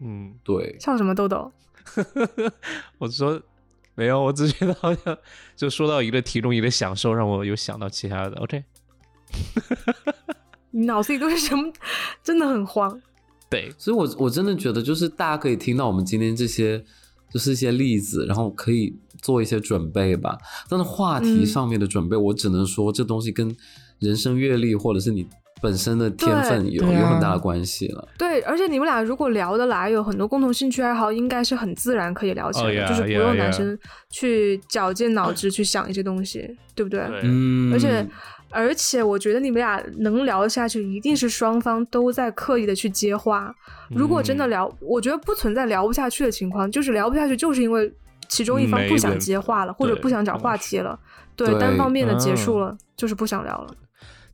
[0.00, 1.52] 嗯，对，笑什么豆豆？
[2.98, 3.40] 我说
[3.94, 5.16] 没有，我只觉得好像
[5.54, 8.36] 就说到一个提供一个享受，让我有想到其他的。
[8.42, 8.64] OK，
[10.70, 11.72] 你脑子里都是什么？
[12.22, 13.00] 真的很慌。
[13.50, 16.82] 对，所以我我真的觉得，就是大家可以听到我们今天这些，
[17.30, 20.38] 就是一些例子，然后可以做一些准备吧。
[20.68, 23.52] 但是话题嗯上面的准备，我只能说这东西跟
[23.98, 25.26] 人生阅历或者是你
[25.62, 28.06] 本身的天分有有很大的关系了。
[28.18, 33.76] 对，而且你们俩如果聊得来，有很多共同兴趣爱好，应该是很自然可以聊起来的，就是不用男生
[34.10, 37.00] 去绞尽脑汁去想一些东西，对不对？
[37.22, 38.06] 嗯，而且。
[38.50, 43.52] 而且我觉得你们俩能聊得下去，一定是双方都在刻意的去接话。
[43.90, 47.92] 如果真的聊，我觉得不存在聊不下去的情况，就是聊不下去，就是因为
[48.28, 50.98] 其中一方不想接话了，或者不想找话题了，
[51.36, 53.74] 对，单方面的结束了，就是不想聊了。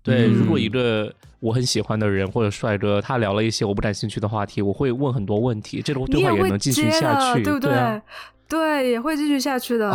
[0.02, 8.00] 对，如果一个我很喜欢的人或者帅哥，他聊了一些我不感兴趣的话题，我会问很多问题，这种对话也能继续下去，对不对？
[8.48, 9.94] 对，也会继续下去的。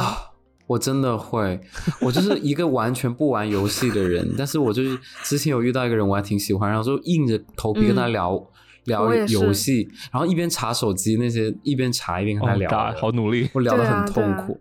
[0.67, 1.59] 我真的会，
[2.01, 8.31] 我就是一个完全不玩游戏的人， 但是我就是之前有遇到一个人，我还挺喜欢，然后就硬着头皮跟他聊
[8.85, 14.59] 聊游戏，然后一边查手机那些，一边查一边跟他聊，好努力，我聊得很痛苦。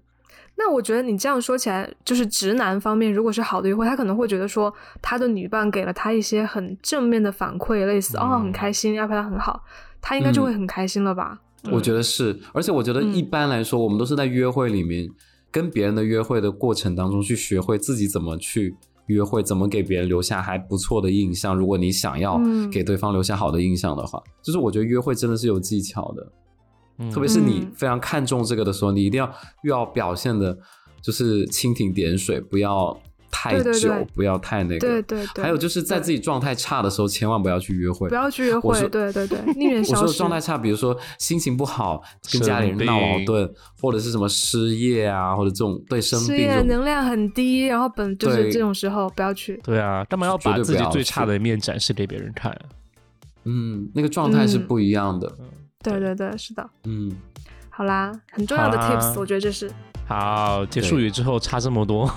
[0.56, 4.72] 那我觉得你这样说起来，就是直男方面，如果是好的约会，他可能会觉得说
[5.02, 9.64] 他的女伴给了他一些很正面的反馈，类似哦很开心，安排他很好，
[10.00, 11.38] 他应该就会很开心了吧？
[11.72, 15.08] 我觉得是，而且我觉得一般来说，我们都是在约会里面。
[15.50, 18.74] 跟别人的约会的过程当中，去学会自己怎么去
[19.06, 21.54] 约会，怎么给别人留下还不错的印象。
[21.56, 22.40] 如果你想要
[22.70, 29.30] 给对方留下好的印象的话，就是我觉得约会真的是有技巧的，特别是你非常看重这个的时候，你一定要
[29.62, 30.58] 又要表现的，
[31.02, 32.98] 就是蜻蜓点水，不要。
[33.34, 34.78] 太久，不要太那个。
[34.78, 35.42] 对对对。
[35.42, 38.08] 还有就是在自己状态差的时候，千万不要去约会。
[38.08, 38.80] 不要去约会。
[38.88, 39.82] 对对对，宁愿。
[39.82, 42.00] 我说状态差，比如说心情不好，
[42.32, 46.28] 跟家里人闹矛盾，或者是什么失业啊，或者这种对生病。
[46.28, 49.60] 失业能量很低，然后本就是这种时候不要去。
[49.64, 52.56] 对啊，干嘛要把自己最差的一面展示给别人看？
[53.44, 55.30] 嗯，那个状态是不一样的。
[55.82, 56.70] 对对对，是的。
[56.84, 57.12] 嗯，
[57.68, 59.70] 好啦，很重要的 tips，我觉得这是。
[60.06, 62.08] 好，结束语之后差这么多。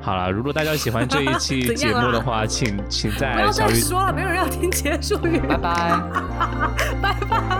[0.00, 5.38] 好了，如果大家喜欢这一期 节目的话，请请在不要再说了，没有人要听结束语。
[5.40, 6.00] 拜拜，
[7.02, 7.55] 拜拜。